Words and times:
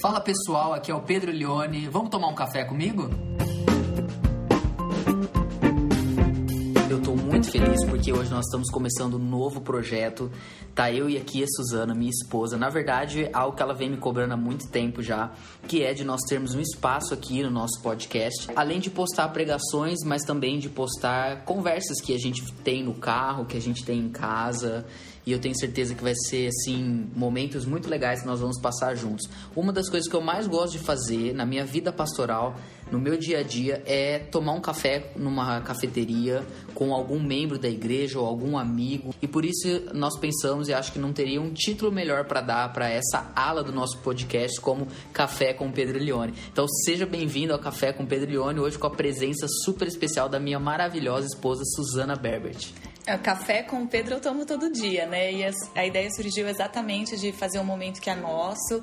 Fala 0.00 0.18
pessoal, 0.18 0.72
aqui 0.72 0.90
é 0.90 0.94
o 0.94 1.02
Pedro 1.02 1.30
Leone. 1.30 1.86
Vamos 1.88 2.08
tomar 2.08 2.28
um 2.28 2.34
café 2.34 2.64
comigo? 2.64 3.10
Eu 6.88 6.96
estou 6.96 7.14
muito 7.14 7.50
feliz 7.50 7.84
porque 7.84 8.10
hoje 8.10 8.30
nós 8.30 8.46
estamos 8.46 8.70
começando 8.70 9.16
um 9.16 9.18
novo 9.18 9.60
projeto. 9.60 10.32
Tá 10.74 10.90
eu 10.90 11.10
e 11.10 11.18
aqui 11.18 11.44
a 11.44 11.46
Suzana, 11.46 11.94
minha 11.94 12.08
esposa. 12.08 12.56
Na 12.56 12.70
verdade, 12.70 13.24
é 13.24 13.30
algo 13.34 13.54
que 13.54 13.62
ela 13.62 13.74
vem 13.74 13.90
me 13.90 13.98
cobrando 13.98 14.32
há 14.32 14.38
muito 14.38 14.68
tempo 14.68 15.02
já, 15.02 15.32
que 15.68 15.82
é 15.82 15.92
de 15.92 16.02
nós 16.02 16.20
termos 16.26 16.54
um 16.54 16.60
espaço 16.60 17.12
aqui 17.12 17.42
no 17.42 17.50
nosso 17.50 17.82
podcast, 17.82 18.50
além 18.56 18.80
de 18.80 18.88
postar 18.88 19.28
pregações, 19.28 19.98
mas 20.02 20.22
também 20.22 20.58
de 20.58 20.70
postar 20.70 21.44
conversas 21.44 22.00
que 22.00 22.14
a 22.14 22.18
gente 22.18 22.50
tem 22.64 22.82
no 22.82 22.94
carro, 22.94 23.44
que 23.44 23.56
a 23.56 23.60
gente 23.60 23.84
tem 23.84 23.98
em 23.98 24.08
casa 24.08 24.86
e 25.26 25.32
eu 25.32 25.38
tenho 25.38 25.56
certeza 25.58 25.94
que 25.94 26.02
vai 26.02 26.14
ser 26.14 26.48
assim 26.48 27.08
momentos 27.14 27.64
muito 27.64 27.88
legais 27.88 28.20
que 28.20 28.26
nós 28.26 28.40
vamos 28.40 28.60
passar 28.60 28.94
juntos. 28.94 29.28
Uma 29.54 29.72
das 29.72 29.88
coisas 29.88 30.08
que 30.08 30.16
eu 30.16 30.20
mais 30.20 30.46
gosto 30.46 30.72
de 30.72 30.78
fazer 30.78 31.34
na 31.34 31.44
minha 31.44 31.64
vida 31.64 31.92
pastoral, 31.92 32.56
no 32.90 32.98
meu 32.98 33.16
dia 33.16 33.38
a 33.38 33.42
dia, 33.42 33.82
é 33.86 34.18
tomar 34.18 34.52
um 34.52 34.60
café 34.60 35.12
numa 35.14 35.60
cafeteria 35.60 36.44
com 36.74 36.92
algum 36.92 37.20
membro 37.20 37.58
da 37.58 37.68
igreja 37.68 38.18
ou 38.18 38.26
algum 38.26 38.58
amigo. 38.58 39.14
E 39.20 39.28
por 39.28 39.44
isso 39.44 39.68
nós 39.94 40.18
pensamos 40.18 40.68
e 40.68 40.74
acho 40.74 40.92
que 40.92 40.98
não 40.98 41.12
teria 41.12 41.40
um 41.40 41.52
título 41.52 41.92
melhor 41.92 42.24
para 42.24 42.40
dar 42.40 42.72
para 42.72 42.88
essa 42.88 43.30
ala 43.34 43.62
do 43.62 43.72
nosso 43.72 43.98
podcast 43.98 44.60
como 44.60 44.88
Café 45.12 45.52
com 45.52 45.70
Pedro 45.70 45.98
Leone. 45.98 46.34
Então 46.52 46.66
seja 46.84 47.06
bem-vindo 47.06 47.52
ao 47.52 47.58
Café 47.58 47.92
com 47.92 48.06
Pedro 48.06 48.30
Leone 48.30 48.58
hoje 48.58 48.78
com 48.78 48.86
a 48.86 48.90
presença 48.90 49.46
super 49.64 49.86
especial 49.86 50.28
da 50.28 50.40
minha 50.40 50.58
maravilhosa 50.58 51.26
esposa 51.26 51.62
Suzana 51.64 52.16
Berbert. 52.16 52.89
É, 53.06 53.16
café 53.16 53.62
com 53.62 53.82
o 53.82 53.88
Pedro 53.88 54.14
eu 54.14 54.20
tomo 54.20 54.44
todo 54.44 54.70
dia, 54.70 55.06
né? 55.06 55.32
E 55.32 55.44
a, 55.74 55.86
ideia 55.86 56.10
surgiu 56.10 56.48
exatamente 56.48 57.16
de 57.16 57.32
fazer 57.32 57.58
um 57.58 57.64
momento 57.64 58.00
que 58.00 58.10
é 58.10 58.14
nosso, 58.14 58.82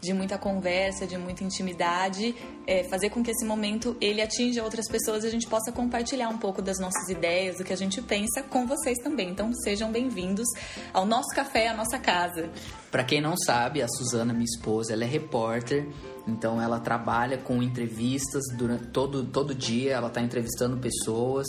de 0.00 0.12
muita 0.14 0.38
conversa, 0.38 1.06
de 1.06 1.18
muita 1.18 1.44
intimidade, 1.44 2.34
é, 2.66 2.84
fazer 2.84 3.10
com 3.10 3.22
que 3.22 3.30
esse 3.30 3.44
momento 3.44 3.96
ele 4.00 4.22
atinja 4.22 4.64
outras 4.64 4.88
pessoas 4.88 5.22
e 5.22 5.26
a 5.26 5.30
gente 5.30 5.46
possa 5.46 5.70
compartilhar 5.70 6.28
um 6.28 6.38
pouco 6.38 6.62
das 6.62 6.78
nossas 6.78 7.08
ideias, 7.10 7.58
do 7.58 7.64
que 7.64 7.72
a 7.72 7.76
gente 7.76 8.00
pensa 8.00 8.42
com 8.42 8.66
vocês 8.66 8.96
também. 9.02 9.28
Então 9.30 9.52
sejam 9.62 9.92
bem-vindos 9.92 10.46
ao 10.92 11.04
nosso 11.04 11.28
café, 11.34 11.68
à 11.68 11.74
nossa 11.74 11.98
casa. 11.98 12.50
Para 12.90 13.04
quem 13.04 13.20
não 13.20 13.36
sabe, 13.36 13.82
a 13.82 13.88
Suzana, 13.88 14.32
minha 14.32 14.46
esposa, 14.46 14.94
ela 14.94 15.04
é 15.04 15.08
repórter. 15.08 15.86
Então 16.26 16.60
ela 16.60 16.80
trabalha 16.80 17.36
com 17.38 17.62
entrevistas 17.62 18.42
durante 18.56 18.86
todo 18.88 19.24
todo 19.24 19.54
dia, 19.54 19.92
ela 19.92 20.08
está 20.08 20.22
entrevistando 20.22 20.78
pessoas. 20.78 21.46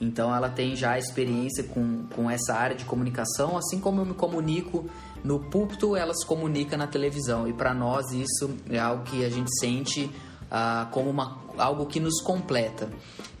Então 0.00 0.34
ela 0.34 0.48
tem 0.48 0.74
já 0.74 0.98
experiência 0.98 1.64
com, 1.64 2.04
com 2.14 2.30
essa 2.30 2.54
área 2.54 2.74
de 2.74 2.84
comunicação, 2.84 3.56
assim 3.56 3.78
como 3.78 4.00
eu 4.00 4.06
me 4.06 4.14
comunico 4.14 4.88
no 5.22 5.38
púlpito, 5.38 5.94
ela 5.94 6.14
se 6.14 6.26
comunica 6.26 6.76
na 6.76 6.86
televisão. 6.86 7.46
E 7.46 7.52
para 7.52 7.74
nós 7.74 8.10
isso 8.12 8.50
é 8.70 8.78
algo 8.78 9.04
que 9.04 9.24
a 9.24 9.28
gente 9.28 9.50
sente 9.58 10.10
ah, 10.50 10.88
como 10.90 11.10
uma, 11.10 11.38
algo 11.58 11.84
que 11.86 12.00
nos 12.00 12.22
completa. 12.22 12.88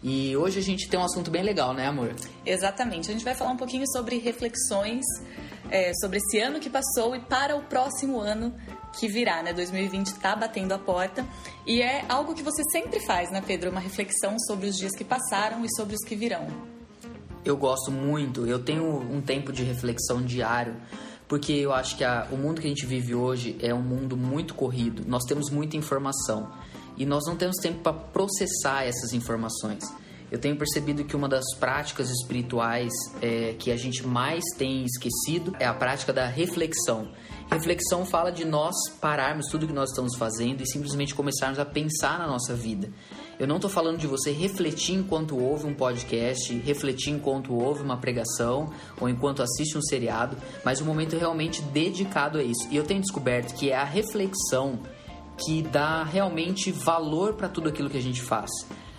E 0.02 0.36
hoje 0.36 0.58
a 0.58 0.62
gente 0.62 0.88
tem 0.88 1.00
um 1.00 1.04
assunto 1.04 1.30
bem 1.30 1.42
legal, 1.42 1.72
né, 1.74 1.86
amor? 1.86 2.14
Exatamente. 2.44 3.10
A 3.10 3.12
gente 3.12 3.24
vai 3.24 3.34
falar 3.34 3.52
um 3.52 3.56
pouquinho 3.56 3.84
sobre 3.90 4.18
reflexões 4.18 5.04
é, 5.70 5.92
sobre 5.94 6.18
esse 6.18 6.38
ano 6.38 6.58
que 6.58 6.68
passou 6.68 7.14
e 7.14 7.20
para 7.20 7.56
o 7.56 7.62
próximo 7.62 8.20
ano 8.20 8.52
que 8.98 9.08
virá, 9.08 9.42
né? 9.42 9.52
2020 9.52 10.06
está 10.06 10.34
batendo 10.34 10.72
a 10.72 10.78
porta 10.78 11.26
e 11.66 11.80
é 11.82 12.04
algo 12.08 12.34
que 12.34 12.42
você 12.42 12.62
sempre 12.70 13.00
faz, 13.00 13.30
né, 13.30 13.42
Pedro? 13.46 13.70
Uma 13.70 13.80
reflexão 13.80 14.38
sobre 14.40 14.68
os 14.68 14.76
dias 14.76 14.92
que 14.96 15.04
passaram 15.04 15.64
e 15.64 15.68
sobre 15.74 15.94
os 15.94 16.04
que 16.04 16.14
virão. 16.16 16.46
Eu 17.44 17.56
gosto 17.56 17.90
muito, 17.90 18.46
eu 18.46 18.58
tenho 18.58 18.84
um 18.84 19.20
tempo 19.20 19.52
de 19.52 19.62
reflexão 19.62 20.20
diário, 20.20 20.76
porque 21.26 21.52
eu 21.52 21.72
acho 21.72 21.96
que 21.96 22.04
a, 22.04 22.28
o 22.30 22.36
mundo 22.36 22.60
que 22.60 22.66
a 22.66 22.70
gente 22.70 22.84
vive 22.84 23.14
hoje 23.14 23.56
é 23.60 23.72
um 23.72 23.82
mundo 23.82 24.16
muito 24.16 24.54
corrido, 24.54 25.04
nós 25.06 25.24
temos 25.24 25.48
muita 25.48 25.76
informação 25.76 26.52
e 26.96 27.06
nós 27.06 27.24
não 27.26 27.36
temos 27.36 27.56
tempo 27.56 27.80
para 27.80 27.94
processar 27.94 28.84
essas 28.84 29.14
informações. 29.14 29.84
Eu 30.30 30.38
tenho 30.38 30.56
percebido 30.56 31.04
que 31.04 31.16
uma 31.16 31.28
das 31.28 31.44
práticas 31.58 32.08
espirituais 32.08 32.92
é, 33.20 33.54
que 33.58 33.72
a 33.72 33.76
gente 33.76 34.06
mais 34.06 34.44
tem 34.56 34.84
esquecido 34.84 35.56
é 35.58 35.66
a 35.66 35.74
prática 35.74 36.12
da 36.12 36.26
reflexão. 36.26 37.10
Reflexão 37.50 38.06
fala 38.06 38.30
de 38.30 38.44
nós 38.44 38.76
pararmos 39.00 39.46
tudo 39.48 39.66
que 39.66 39.72
nós 39.72 39.90
estamos 39.90 40.14
fazendo 40.16 40.62
e 40.62 40.70
simplesmente 40.70 41.14
começarmos 41.14 41.58
a 41.58 41.64
pensar 41.64 42.16
na 42.16 42.26
nossa 42.26 42.54
vida. 42.54 42.88
Eu 43.40 43.46
não 43.48 43.56
estou 43.56 43.68
falando 43.68 43.98
de 43.98 44.06
você 44.06 44.30
refletir 44.30 44.94
enquanto 44.94 45.36
ouve 45.36 45.66
um 45.66 45.74
podcast, 45.74 46.56
refletir 46.58 47.10
enquanto 47.10 47.52
ouve 47.52 47.82
uma 47.82 47.96
pregação 47.96 48.72
ou 49.00 49.08
enquanto 49.08 49.42
assiste 49.42 49.76
um 49.76 49.82
seriado, 49.82 50.36
mas 50.64 50.80
um 50.80 50.84
momento 50.84 51.16
realmente 51.16 51.60
dedicado 51.60 52.38
a 52.38 52.42
isso. 52.42 52.68
E 52.70 52.76
eu 52.76 52.84
tenho 52.84 53.00
descoberto 53.00 53.52
que 53.54 53.70
é 53.70 53.76
a 53.76 53.84
reflexão 53.84 54.78
que 55.36 55.60
dá 55.60 56.04
realmente 56.04 56.70
valor 56.70 57.34
para 57.34 57.48
tudo 57.48 57.68
aquilo 57.68 57.90
que 57.90 57.98
a 57.98 58.02
gente 58.02 58.22
faz 58.22 58.50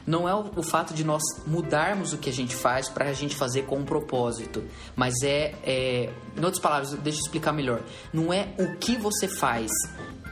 não 0.06 0.28
é 0.28 0.34
o, 0.34 0.64
fato 0.64 0.94
de 0.94 1.04
nós 1.04 1.22
mudarmos 1.46 2.14
o 2.14 2.18
que 2.18 2.30
a 2.30 2.34
gente 2.34 2.56
faz 2.56 2.90
para 2.90 3.06
a 3.06 3.14
gente 3.14 3.36
fazer 3.36 3.64
com 3.64 3.78
um 3.78 3.86
propósito, 3.86 4.64
mas 4.96 5.14
é, 5.24 5.54
é, 5.64 6.14
em 6.36 6.44
outras 6.44 6.60
palavras, 6.60 6.94
deixa 6.94 7.20
eu 7.20 7.24
explicar 7.24 7.52
melhor. 7.52 7.82
Não 8.14 8.34
é 8.34 8.54
o 8.58 8.78
que 8.78 8.96
você 8.96 9.28
faz, 9.28 9.72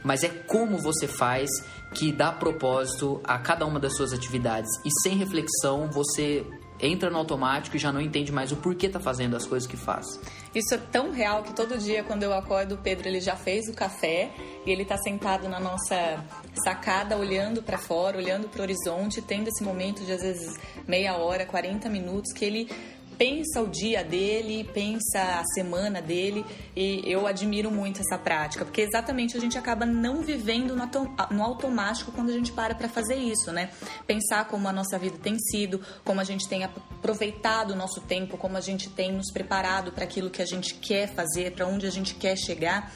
mas 0.03 0.23
é 0.23 0.29
como 0.29 0.77
você 0.77 1.07
faz 1.07 1.49
que 1.93 2.11
dá 2.11 2.31
propósito 2.31 3.19
a 3.23 3.37
cada 3.37 3.65
uma 3.65 3.79
das 3.79 3.95
suas 3.95 4.13
atividades. 4.13 4.69
E 4.85 4.89
sem 5.01 5.17
reflexão, 5.17 5.89
você 5.89 6.45
entra 6.79 7.09
no 7.09 7.17
automático 7.17 7.75
e 7.75 7.79
já 7.79 7.91
não 7.91 7.99
entende 7.99 8.31
mais 8.31 8.51
o 8.51 8.55
porquê 8.55 8.87
tá 8.87 8.99
fazendo 8.99 9.35
as 9.35 9.45
coisas 9.45 9.67
que 9.67 9.75
faz. 9.75 10.05
Isso 10.53 10.73
é 10.73 10.77
tão 10.77 11.11
real 11.11 11.43
que 11.43 11.53
todo 11.53 11.77
dia 11.77 12.03
quando 12.03 12.23
eu 12.23 12.33
acordo, 12.33 12.75
o 12.75 12.77
Pedro 12.77 13.07
ele 13.07 13.21
já 13.21 13.35
fez 13.35 13.67
o 13.67 13.73
café 13.73 14.31
e 14.65 14.71
ele 14.71 14.83
tá 14.83 14.97
sentado 14.97 15.47
na 15.47 15.59
nossa 15.59 16.23
sacada 16.63 17.17
olhando 17.17 17.61
para 17.61 17.77
fora, 17.77 18.17
olhando 18.17 18.49
para 18.49 18.59
o 18.59 18.63
horizonte, 18.63 19.21
tendo 19.21 19.47
esse 19.47 19.63
momento 19.63 20.03
de 20.03 20.11
às 20.11 20.21
vezes 20.21 20.57
meia 20.87 21.15
hora, 21.17 21.45
40 21.45 21.87
minutos 21.89 22.33
que 22.33 22.43
ele 22.43 22.69
pensa 23.19 23.61
o 23.61 23.67
dia 23.67 24.01
dele, 24.01 24.63
pensa 24.73 25.41
a 25.41 25.43
semana 25.53 26.01
dele, 26.01 26.45
e 26.73 27.01
eu 27.05 27.27
admiro 27.27 27.69
muito 27.69 27.99
essa 27.99 28.17
prática, 28.17 28.63
porque 28.63 28.79
exatamente 28.79 29.35
a 29.35 29.41
gente 29.41 29.57
acaba 29.57 29.85
não 29.85 30.21
vivendo 30.21 30.73
no 30.73 31.43
automático 31.43 32.13
quando 32.13 32.29
a 32.29 32.33
gente 32.33 32.53
para 32.53 32.73
para 32.73 32.87
fazer 32.87 33.15
isso, 33.15 33.51
né? 33.51 33.71
Pensar 34.07 34.47
como 34.47 34.69
a 34.69 34.71
nossa 34.71 34.97
vida 34.97 35.17
tem 35.21 35.37
sido, 35.37 35.81
como 36.05 36.21
a 36.21 36.23
gente 36.23 36.47
tem 36.47 36.63
aproveitado 36.63 37.71
o 37.71 37.75
nosso 37.75 37.99
tempo, 37.99 38.37
como 38.37 38.55
a 38.55 38.61
gente 38.61 38.89
tem 38.89 39.11
nos 39.11 39.29
preparado 39.33 39.91
para 39.91 40.05
aquilo 40.05 40.29
que 40.29 40.41
a 40.41 40.45
gente 40.45 40.75
quer 40.75 41.13
fazer, 41.13 41.51
para 41.51 41.67
onde 41.67 41.85
a 41.85 41.91
gente 41.91 42.15
quer 42.15 42.37
chegar. 42.37 42.89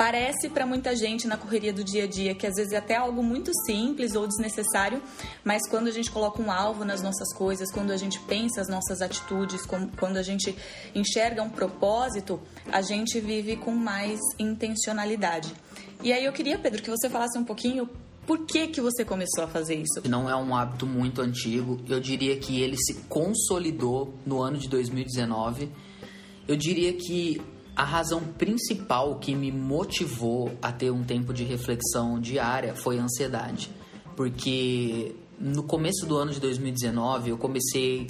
Parece 0.00 0.48
para 0.48 0.64
muita 0.64 0.96
gente 0.96 1.28
na 1.28 1.36
correria 1.36 1.74
do 1.74 1.84
dia 1.84 2.04
a 2.04 2.06
dia 2.06 2.34
que 2.34 2.46
às 2.46 2.54
vezes 2.54 2.72
é 2.72 2.78
até 2.78 2.96
algo 2.96 3.22
muito 3.22 3.50
simples 3.66 4.14
ou 4.14 4.26
desnecessário, 4.26 5.02
mas 5.44 5.68
quando 5.68 5.88
a 5.88 5.90
gente 5.90 6.10
coloca 6.10 6.40
um 6.40 6.50
alvo 6.50 6.86
nas 6.86 7.02
nossas 7.02 7.34
coisas, 7.34 7.70
quando 7.70 7.90
a 7.90 7.98
gente 7.98 8.18
pensa 8.20 8.62
as 8.62 8.68
nossas 8.68 9.02
atitudes, 9.02 9.60
quando 9.98 10.16
a 10.16 10.22
gente 10.22 10.56
enxerga 10.94 11.42
um 11.42 11.50
propósito, 11.50 12.40
a 12.72 12.80
gente 12.80 13.20
vive 13.20 13.56
com 13.56 13.72
mais 13.72 14.18
intencionalidade. 14.38 15.52
E 16.02 16.14
aí 16.14 16.24
eu 16.24 16.32
queria, 16.32 16.58
Pedro, 16.58 16.80
que 16.80 16.88
você 16.88 17.10
falasse 17.10 17.38
um 17.38 17.44
pouquinho 17.44 17.86
por 18.26 18.46
que, 18.46 18.68
que 18.68 18.80
você 18.80 19.04
começou 19.04 19.44
a 19.44 19.48
fazer 19.48 19.74
isso? 19.74 20.08
Não 20.08 20.30
é 20.30 20.34
um 20.34 20.56
hábito 20.56 20.86
muito 20.86 21.20
antigo. 21.20 21.78
Eu 21.86 22.00
diria 22.00 22.38
que 22.38 22.62
ele 22.62 22.78
se 22.78 22.94
consolidou 23.06 24.14
no 24.24 24.40
ano 24.40 24.56
de 24.56 24.66
2019. 24.66 25.70
Eu 26.48 26.56
diria 26.56 26.94
que 26.94 27.42
a 27.74 27.84
razão 27.84 28.20
principal 28.20 29.16
que 29.18 29.34
me 29.34 29.50
motivou 29.50 30.52
a 30.60 30.72
ter 30.72 30.90
um 30.90 31.04
tempo 31.04 31.32
de 31.32 31.44
reflexão 31.44 32.20
diária 32.20 32.74
foi 32.74 32.98
a 32.98 33.04
ansiedade. 33.04 33.70
Porque 34.16 35.14
no 35.38 35.62
começo 35.62 36.04
do 36.06 36.16
ano 36.16 36.32
de 36.32 36.40
2019 36.40 37.30
eu 37.30 37.38
comecei 37.38 38.08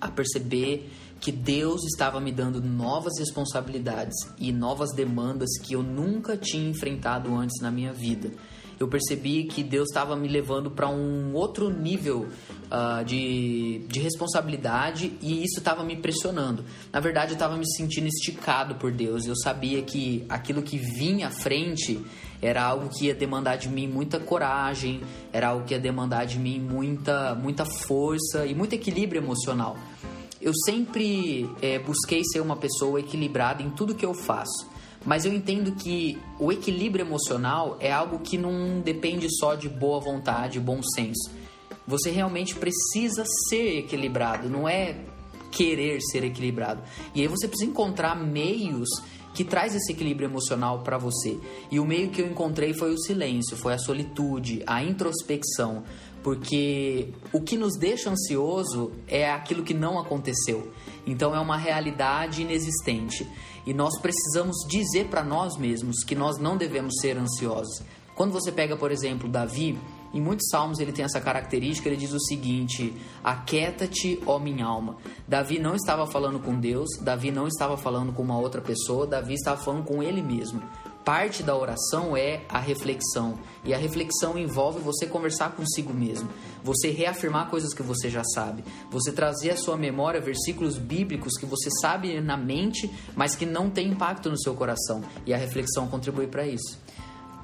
a 0.00 0.08
perceber 0.08 0.90
que 1.20 1.32
Deus 1.32 1.84
estava 1.84 2.20
me 2.20 2.30
dando 2.30 2.60
novas 2.60 3.18
responsabilidades 3.18 4.14
e 4.38 4.52
novas 4.52 4.92
demandas 4.92 5.48
que 5.62 5.74
eu 5.74 5.82
nunca 5.82 6.36
tinha 6.36 6.68
enfrentado 6.68 7.34
antes 7.34 7.60
na 7.62 7.70
minha 7.70 7.92
vida 7.92 8.32
eu 8.78 8.86
percebi 8.86 9.44
que 9.44 9.62
Deus 9.62 9.88
estava 9.88 10.14
me 10.14 10.28
levando 10.28 10.70
para 10.70 10.88
um 10.88 11.32
outro 11.34 11.70
nível 11.70 12.28
uh, 12.66 13.04
de, 13.04 13.84
de 13.88 14.00
responsabilidade 14.00 15.16
e 15.22 15.42
isso 15.42 15.58
estava 15.58 15.82
me 15.82 15.96
pressionando. 15.96 16.64
Na 16.92 17.00
verdade, 17.00 17.32
eu 17.32 17.34
estava 17.34 17.56
me 17.56 17.66
sentindo 17.76 18.06
esticado 18.06 18.74
por 18.74 18.92
Deus. 18.92 19.26
Eu 19.26 19.36
sabia 19.36 19.80
que 19.82 20.24
aquilo 20.28 20.62
que 20.62 20.76
vinha 20.76 21.28
à 21.28 21.30
frente 21.30 22.00
era 22.42 22.62
algo 22.62 22.90
que 22.90 23.06
ia 23.06 23.14
demandar 23.14 23.56
de 23.56 23.68
mim 23.68 23.88
muita 23.88 24.20
coragem, 24.20 25.00
era 25.32 25.48
algo 25.48 25.64
que 25.64 25.72
ia 25.72 25.80
demandar 25.80 26.26
de 26.26 26.38
mim 26.38 26.60
muita, 26.60 27.34
muita 27.34 27.64
força 27.64 28.46
e 28.46 28.54
muito 28.54 28.74
equilíbrio 28.74 29.22
emocional. 29.22 29.76
Eu 30.40 30.52
sempre 30.66 31.48
é, 31.62 31.78
busquei 31.78 32.22
ser 32.24 32.40
uma 32.40 32.56
pessoa 32.56 33.00
equilibrada 33.00 33.62
em 33.62 33.70
tudo 33.70 33.94
que 33.94 34.04
eu 34.04 34.12
faço. 34.12 34.75
Mas 35.06 35.24
eu 35.24 35.32
entendo 35.32 35.72
que 35.72 36.18
o 36.38 36.50
equilíbrio 36.50 37.04
emocional 37.04 37.76
é 37.80 37.92
algo 37.92 38.18
que 38.18 38.36
não 38.36 38.80
depende 38.80 39.28
só 39.38 39.54
de 39.54 39.68
boa 39.68 40.00
vontade, 40.00 40.58
bom 40.58 40.82
senso. 40.82 41.30
Você 41.86 42.10
realmente 42.10 42.56
precisa 42.56 43.24
ser 43.48 43.78
equilibrado, 43.78 44.50
não 44.50 44.68
é 44.68 44.96
querer 45.52 46.00
ser 46.02 46.24
equilibrado. 46.24 46.82
E 47.14 47.22
aí 47.22 47.28
você 47.28 47.46
precisa 47.46 47.70
encontrar 47.70 48.16
meios 48.16 48.88
que 49.32 49.44
traz 49.44 49.74
esse 49.74 49.92
equilíbrio 49.92 50.26
emocional 50.26 50.80
para 50.80 50.96
você. 50.96 51.38
E 51.70 51.78
o 51.78 51.84
meio 51.84 52.08
que 52.08 52.22
eu 52.22 52.26
encontrei 52.26 52.72
foi 52.72 52.92
o 52.92 52.98
silêncio, 52.98 53.56
foi 53.56 53.74
a 53.74 53.78
solitude, 53.78 54.62
a 54.66 54.82
introspecção, 54.82 55.84
porque 56.26 57.12
o 57.32 57.40
que 57.40 57.56
nos 57.56 57.78
deixa 57.78 58.10
ansioso 58.10 58.90
é 59.06 59.30
aquilo 59.30 59.62
que 59.62 59.72
não 59.72 59.96
aconteceu. 59.96 60.72
Então 61.06 61.32
é 61.32 61.38
uma 61.38 61.56
realidade 61.56 62.42
inexistente 62.42 63.24
e 63.64 63.72
nós 63.72 63.96
precisamos 64.00 64.56
dizer 64.68 65.06
para 65.06 65.22
nós 65.22 65.56
mesmos 65.56 66.02
que 66.02 66.16
nós 66.16 66.36
não 66.36 66.56
devemos 66.56 66.94
ser 67.00 67.16
ansiosos. 67.16 67.80
Quando 68.16 68.32
você 68.32 68.50
pega, 68.50 68.76
por 68.76 68.90
exemplo, 68.90 69.28
Davi, 69.28 69.78
em 70.12 70.20
muitos 70.20 70.48
salmos 70.50 70.80
ele 70.80 70.90
tem 70.90 71.04
essa 71.04 71.20
característica, 71.20 71.88
ele 71.88 71.96
diz 71.96 72.12
o 72.12 72.18
seguinte: 72.18 72.92
Aquieta-te, 73.22 74.20
ó 74.26 74.40
minha 74.40 74.66
alma. 74.66 74.96
Davi 75.28 75.60
não 75.60 75.76
estava 75.76 76.08
falando 76.08 76.40
com 76.40 76.58
Deus, 76.58 76.88
Davi 77.02 77.30
não 77.30 77.46
estava 77.46 77.76
falando 77.76 78.12
com 78.12 78.24
uma 78.24 78.36
outra 78.36 78.60
pessoa, 78.60 79.06
Davi 79.06 79.34
estava 79.34 79.62
falando 79.62 79.84
com 79.84 80.02
ele 80.02 80.22
mesmo. 80.22 80.60
Parte 81.06 81.44
da 81.44 81.56
oração 81.56 82.16
é 82.16 82.40
a 82.48 82.58
reflexão, 82.58 83.38
e 83.64 83.72
a 83.72 83.78
reflexão 83.78 84.36
envolve 84.36 84.80
você 84.80 85.06
conversar 85.06 85.52
consigo 85.52 85.94
mesmo, 85.94 86.28
você 86.64 86.90
reafirmar 86.90 87.48
coisas 87.48 87.72
que 87.72 87.80
você 87.80 88.10
já 88.10 88.24
sabe, 88.34 88.64
você 88.90 89.12
trazer 89.12 89.50
à 89.50 89.56
sua 89.56 89.76
memória 89.76 90.20
versículos 90.20 90.76
bíblicos 90.78 91.34
que 91.38 91.46
você 91.46 91.70
sabe 91.80 92.20
na 92.20 92.36
mente, 92.36 92.90
mas 93.14 93.36
que 93.36 93.46
não 93.46 93.70
tem 93.70 93.86
impacto 93.86 94.28
no 94.28 94.36
seu 94.36 94.52
coração, 94.56 95.00
e 95.24 95.32
a 95.32 95.36
reflexão 95.36 95.86
contribui 95.86 96.26
para 96.26 96.44
isso 96.44 96.76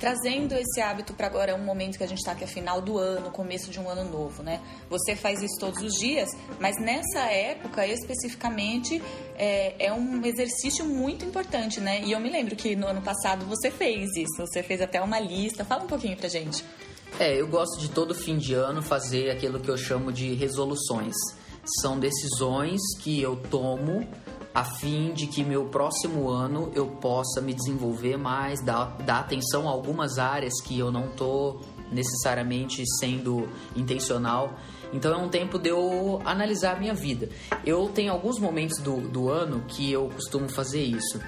trazendo 0.03 0.53
esse 0.57 0.81
hábito 0.81 1.15
para 1.15 1.29
agora 1.29 1.55
um 1.55 1.65
momento 1.65 1.97
que 1.97 2.03
a 2.03 2.09
gente 2.09 2.19
está 2.19 2.35
que 2.35 2.43
é 2.43 2.47
final 2.49 2.83
do 2.83 2.99
ano, 2.99 3.31
começo 3.31 3.71
de 3.71 3.79
um 3.79 3.89
ano 3.89 4.03
novo, 4.11 4.43
né? 4.43 4.61
Você 4.91 5.15
faz 5.15 5.41
isso 5.41 5.61
todos 5.61 5.81
os 5.81 5.95
dias, 5.95 6.29
mas 6.59 6.77
nessa 6.81 7.21
época 7.31 7.87
especificamente 7.87 9.01
é, 9.37 9.87
é, 9.87 9.93
um 9.93 10.27
exercício 10.27 10.85
muito 10.85 11.25
importante, 11.25 11.81
né? 11.81 12.03
E 12.05 12.11
eu 12.11 12.19
me 12.19 12.29
lembro 12.31 12.57
que 12.57 12.75
no 12.75 12.89
ano 12.89 13.01
passado 13.01 13.47
você 13.47 13.71
fez 13.71 14.11
isso, 14.17 14.39
você 14.39 14.61
fez 14.61 14.83
até 14.83 15.01
uma 15.01 15.21
lista. 15.21 15.65
Fala 15.65 15.85
um 15.85 15.87
pouquinho 15.87 16.17
pra 16.17 16.29
gente. 16.29 16.65
É, 17.21 17.41
eu 17.41 17.47
gosto 17.47 17.79
de 17.79 17.89
todo 17.89 18.13
fim 18.13 18.37
de 18.39 18.55
ano 18.55 18.83
fazer 18.83 19.31
aquilo 19.31 19.61
que 19.61 19.71
eu 19.71 19.79
chamo 19.79 20.11
de 20.11 20.35
resoluções. 20.35 21.15
São 21.81 22.01
decisões 22.01 22.81
que 22.99 23.23
eu 23.23 23.37
tomo 23.37 24.05
a 24.55 24.65
fim 24.65 25.13
de 25.13 25.27
que 25.27 25.43
meu 25.43 25.67
próximo 25.67 26.29
ano 26.29 26.71
eu 26.75 26.87
possa 26.87 27.41
me 27.41 27.55
desenvolver 27.55 28.17
mais, 28.17 28.63
dar, 28.63 28.97
dar 28.99 29.21
atenção 29.21 29.69
a 29.69 29.71
algumas 29.71 30.19
áreas 30.19 30.53
que 30.63 30.79
eu 30.79 30.93
não 30.93 31.07
estou 31.07 31.61
necessariamente 31.91 32.83
sendo 32.99 33.49
intencional. 33.75 34.55
Então 34.93 35.13
é 35.13 35.17
um 35.17 35.29
tempo 35.29 35.59
de 35.59 35.71
eu 35.71 36.21
analisar 36.25 36.77
a 36.77 36.79
minha 36.79 36.95
vida. 36.95 37.29
Eu 37.65 37.89
tenho 37.89 38.13
alguns 38.13 38.39
momentos 38.39 38.79
do, 38.79 38.97
do 39.09 39.31
ano 39.31 39.65
que 39.69 39.91
eu 39.91 40.09
costumo 40.09 40.49
fazer 40.49 40.83
isso. 40.83 41.21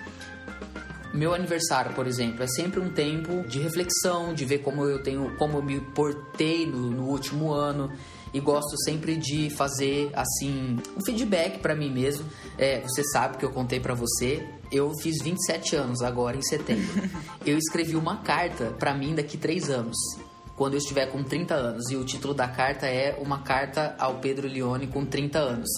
Meu 1.15 1.33
aniversário, 1.33 1.95
por 1.95 2.07
exemplo, 2.07 2.43
é 2.43 2.47
sempre 2.47 2.81
um 2.81 2.91
tempo 2.91 3.47
de 3.47 3.61
reflexão, 3.61 4.35
de 4.35 4.45
ver 4.45 4.59
como 4.59 4.85
eu 4.85 5.03
tenho, 5.03 5.37
como 5.37 5.59
eu 5.59 5.63
me 5.63 5.81
portei 5.81 6.67
no, 6.67 6.91
no 6.91 7.05
último 7.05 7.53
ano 7.53 7.91
e 8.35 8.41
gosto 8.41 8.77
sempre 8.83 9.17
de 9.17 9.49
fazer 9.49 10.11
assim 10.13 10.77
um 10.97 11.05
feedback 11.07 11.61
para 11.61 11.75
mim 11.75 11.91
mesmo. 11.91 12.27
É, 12.59 12.81
você 12.81 13.05
sabe 13.05 13.39
que 13.39 13.45
eu 13.45 13.53
contei 13.53 13.79
para 13.79 13.95
você, 13.95 14.45
eu 14.73 14.91
fiz 15.01 15.23
27 15.23 15.77
anos 15.77 16.03
agora 16.03 16.37
em 16.37 16.43
setembro. 16.43 16.85
eu 17.47 17.57
escrevi 17.57 17.95
uma 17.95 18.17
carta 18.23 18.75
para 18.77 18.93
mim 18.93 19.15
daqui 19.15 19.39
três 19.39 19.71
anos. 19.71 19.97
Quando 20.57 20.75
eu 20.75 20.79
estiver 20.79 21.07
com 21.07 21.23
30 21.23 21.55
anos. 21.55 21.91
E 21.91 21.97
o 21.97 22.05
título 22.05 22.35
da 22.35 22.47
carta 22.47 22.87
é 22.87 23.17
Uma 23.21 23.43
Carta 23.43 23.95
ao 23.99 24.19
Pedro 24.19 24.47
Leone 24.47 24.87
com 24.87 25.05
30 25.05 25.39
anos. 25.39 25.69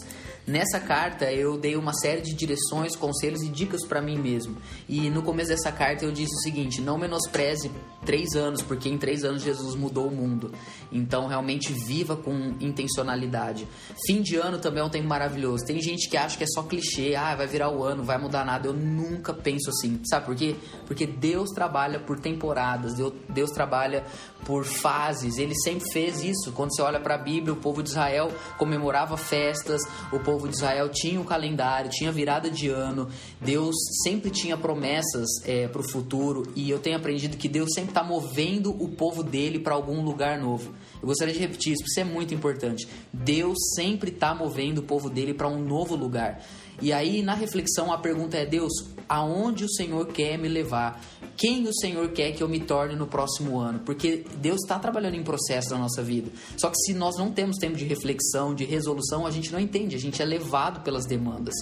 Nessa 0.47 0.79
carta 0.79 1.33
eu 1.33 1.59
dei 1.59 1.75
uma 1.77 1.93
série 1.93 2.21
de 2.21 2.33
direções, 2.33 2.95
conselhos 2.95 3.43
e 3.43 3.49
dicas 3.49 3.85
para 3.85 4.01
mim 4.01 4.17
mesmo. 4.17 4.57
E 4.89 5.11
no 5.11 5.23
começo 5.23 5.49
dessa 5.49 5.73
carta 5.73 6.05
eu 6.05 6.13
disse 6.13 6.33
o 6.35 6.43
seguinte: 6.43 6.81
não 6.81 6.97
menospreze 6.97 7.71
três 8.05 8.37
anos, 8.37 8.63
porque 8.63 8.89
em 8.89 8.97
três 8.97 9.25
anos 9.25 9.43
Jesus 9.43 9.75
mudou 9.75 10.07
o 10.07 10.15
mundo. 10.15 10.53
Então 10.93 11.27
realmente 11.27 11.73
viva 11.73 12.17
com 12.17 12.55
intencionalidade. 12.61 13.67
Fim 14.07 14.23
de 14.23 14.37
ano 14.37 14.59
também 14.59 14.81
é 14.81 14.85
um 14.85 14.89
tempo 14.89 15.09
maravilhoso. 15.09 15.65
Tem 15.67 15.81
gente 15.83 16.09
que 16.09 16.17
acha 16.17 16.39
que 16.39 16.45
é 16.45 16.47
só 16.47 16.63
clichê, 16.63 17.17
ah, 17.17 17.35
vai 17.35 17.49
virar 17.49 17.71
o 17.71 17.83
ano, 17.83 18.05
vai 18.05 18.17
mudar 18.17 18.45
nada. 18.45 18.69
Eu 18.69 18.73
nunca 18.73 19.35
penso 19.35 19.71
assim. 19.71 20.01
Sabe 20.09 20.27
por 20.27 20.37
quê? 20.37 20.55
Porque 20.87 21.07
Deus 21.07 21.51
trabalha 21.51 21.99
por 21.99 22.21
temporadas, 22.21 22.95
Deus, 23.29 23.51
trabalha 23.51 24.05
por 24.45 24.65
fases. 24.65 25.39
Ele 25.39 25.55
sempre 25.57 25.91
fez 25.91 26.23
isso. 26.23 26.53
Quando 26.53 26.75
você 26.75 26.83
olha 26.83 27.01
para 27.01 27.17
a 27.17 27.19
Bíblia, 27.19 27.53
o 27.53 27.57
povo 27.57 27.83
de 27.83 27.91
Israel 27.91 28.31
comemorava 28.57 29.17
festas, 29.17 29.83
o 30.13 30.21
povo 30.21 30.36
povo 30.37 30.49
de 30.49 30.55
Israel 30.55 30.91
tinha 30.91 31.19
um 31.19 31.25
calendário, 31.25 31.91
tinha 31.91 32.13
virada 32.13 32.51
de 32.51 32.69
ano, 32.69 33.09
Deus 33.41 33.75
sempre 34.05 34.31
tinha 34.31 34.55
promessas 34.55 35.27
é, 35.47 35.67
para 35.67 35.81
o 35.81 35.91
futuro 35.91 36.43
e 36.55 36.69
eu 36.69 36.79
tenho 36.79 36.97
aprendido 36.97 37.39
que 37.39 37.49
Deus 37.49 37.71
sempre 37.75 37.91
está 37.91 38.05
movendo 38.05 38.71
o 38.71 38.89
povo 38.89 39.23
dele 39.23 39.59
para 39.59 39.75
algum 39.75 40.03
lugar 40.03 40.39
novo. 40.39 40.75
Eu 41.01 41.09
gostaria 41.09 41.33
de 41.33 41.41
repetir 41.41 41.73
isso, 41.73 41.83
porque 41.83 42.01
isso 42.01 42.01
é 42.01 42.13
muito 42.13 42.35
importante. 42.35 42.87
Deus 43.13 43.57
sempre 43.75 44.11
está 44.11 44.35
movendo 44.35 44.79
o 44.79 44.83
povo 44.83 45.09
dele 45.09 45.33
para 45.33 45.49
um 45.49 45.59
novo 45.59 45.97
lugar. 45.97 46.43
E 46.81 46.93
aí, 46.93 47.23
na 47.23 47.35
reflexão, 47.35 47.93
a 47.93 47.99
pergunta 47.99 48.37
é: 48.37 48.45
Deus, 48.45 48.73
aonde 49.09 49.65
o 49.65 49.69
Senhor 49.69 50.07
quer 50.07 50.37
me 50.39 50.49
levar? 50.49 51.03
Quem 51.37 51.67
o 51.67 51.75
Senhor 51.75 52.09
quer 52.13 52.33
que 52.33 52.43
eu 52.43 52.49
me 52.49 52.61
torne 52.61 52.97
no 52.97 53.07
próximo 53.07 53.59
ano? 53.59 53.81
Porque 53.81 54.25
Deus 54.39 54.63
está 54.63 54.79
trabalhando 54.79 55.17
em 55.17 55.23
processo 55.23 55.71
na 55.71 55.79
nossa 55.79 56.03
vida. 56.03 56.31
Só 56.57 56.71
que 56.71 56.77
se 56.79 56.95
nós 56.95 57.17
não 57.19 57.31
temos 57.31 57.59
tempo 57.59 57.77
de 57.77 57.85
reflexão, 57.85 58.55
de 58.55 58.65
resolução, 58.65 59.27
a 59.27 59.31
gente 59.31 59.53
não 59.53 59.61
entende, 59.61 59.97
a 59.97 59.99
gente 59.99 60.21
é 60.23 60.25
levado 60.25 60.83
pelas 60.83 61.05
demandas. 61.05 61.55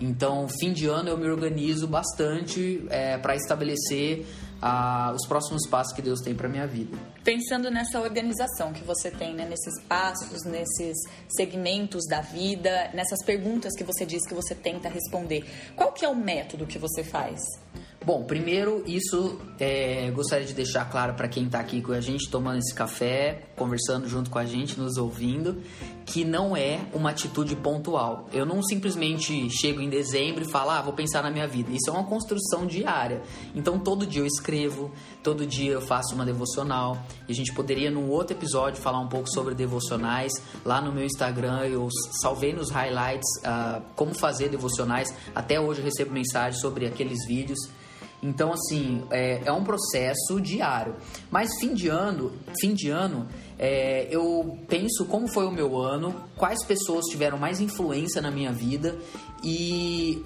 Então, 0.00 0.48
fim 0.48 0.72
de 0.72 0.86
ano 0.86 1.10
eu 1.10 1.18
me 1.18 1.28
organizo 1.28 1.86
bastante 1.86 2.82
é, 2.88 3.18
para 3.18 3.36
estabelecer 3.36 4.26
a, 4.60 5.12
os 5.14 5.26
próximos 5.26 5.66
passos 5.68 5.94
que 5.94 6.02
Deus 6.02 6.20
tem 6.20 6.34
para 6.34 6.48
minha 6.48 6.66
vida. 6.66 6.96
Pensando 7.24 7.70
nessa 7.70 8.00
organização 8.00 8.72
que 8.72 8.84
você 8.84 9.10
tem, 9.10 9.34
né, 9.34 9.46
nesses 9.48 9.82
passos, 9.84 10.44
nesses 10.44 10.96
segmentos 11.28 12.06
da 12.06 12.20
vida, 12.20 12.90
nessas 12.94 13.24
perguntas 13.24 13.74
que 13.76 13.84
você 13.84 14.04
diz 14.04 14.26
que 14.26 14.34
você 14.34 14.54
tenta 14.54 14.88
responder, 14.88 15.44
qual 15.76 15.92
que 15.92 16.04
é 16.04 16.08
o 16.08 16.16
método 16.16 16.66
que 16.66 16.78
você 16.78 17.02
faz? 17.02 17.40
Bom, 18.02 18.24
primeiro, 18.24 18.82
isso 18.86 19.38
é, 19.58 20.10
gostaria 20.10 20.46
de 20.46 20.54
deixar 20.54 20.86
claro 20.86 21.12
para 21.12 21.28
quem 21.28 21.44
está 21.44 21.60
aqui 21.60 21.82
com 21.82 21.92
a 21.92 22.00
gente, 22.00 22.30
tomando 22.30 22.58
esse 22.58 22.74
café, 22.74 23.42
conversando 23.56 24.08
junto 24.08 24.30
com 24.30 24.38
a 24.38 24.46
gente, 24.46 24.80
nos 24.80 24.96
ouvindo, 24.96 25.62
que 26.12 26.24
não 26.24 26.56
é 26.56 26.80
uma 26.92 27.10
atitude 27.10 27.54
pontual. 27.54 28.26
Eu 28.32 28.44
não 28.44 28.60
simplesmente 28.62 29.48
chego 29.48 29.80
em 29.80 29.88
dezembro 29.88 30.42
e 30.42 30.44
falo, 30.44 30.70
ah, 30.70 30.82
vou 30.82 30.92
pensar 30.92 31.22
na 31.22 31.30
minha 31.30 31.46
vida. 31.46 31.70
Isso 31.70 31.88
é 31.88 31.92
uma 31.92 32.02
construção 32.02 32.66
diária. 32.66 33.22
Então, 33.54 33.78
todo 33.78 34.04
dia 34.04 34.20
eu 34.20 34.26
escrevo, 34.26 34.90
todo 35.22 35.46
dia 35.46 35.72
eu 35.72 35.80
faço 35.80 36.12
uma 36.14 36.24
devocional. 36.24 36.98
E 37.28 37.32
a 37.32 37.34
gente 37.34 37.52
poderia, 37.52 37.92
num 37.92 38.10
outro 38.10 38.36
episódio, 38.36 38.82
falar 38.82 38.98
um 38.98 39.08
pouco 39.08 39.30
sobre 39.30 39.54
devocionais. 39.54 40.32
Lá 40.64 40.80
no 40.80 40.90
meu 40.90 41.04
Instagram, 41.04 41.66
eu 41.66 41.88
salvei 42.20 42.52
nos 42.52 42.70
highlights 42.70 43.28
uh, 43.44 43.80
como 43.94 44.12
fazer 44.12 44.48
devocionais. 44.48 45.14
Até 45.32 45.60
hoje 45.60 45.80
eu 45.80 45.84
recebo 45.84 46.10
mensagem 46.10 46.58
sobre 46.60 46.86
aqueles 46.86 47.24
vídeos. 47.28 47.60
Então, 48.22 48.52
assim, 48.52 49.02
é, 49.10 49.42
é 49.44 49.52
um 49.52 49.64
processo 49.64 50.40
diário. 50.40 50.94
Mas 51.30 51.58
fim 51.58 51.74
de 51.74 51.88
ano, 51.88 52.32
fim 52.60 52.74
de 52.74 52.90
ano, 52.90 53.26
é, 53.58 54.08
eu 54.10 54.58
penso 54.68 55.06
como 55.06 55.26
foi 55.32 55.46
o 55.46 55.50
meu 55.50 55.78
ano, 55.78 56.14
quais 56.36 56.64
pessoas 56.64 57.06
tiveram 57.06 57.38
mais 57.38 57.60
influência 57.60 58.20
na 58.20 58.30
minha 58.30 58.52
vida 58.52 58.98
e 59.42 60.22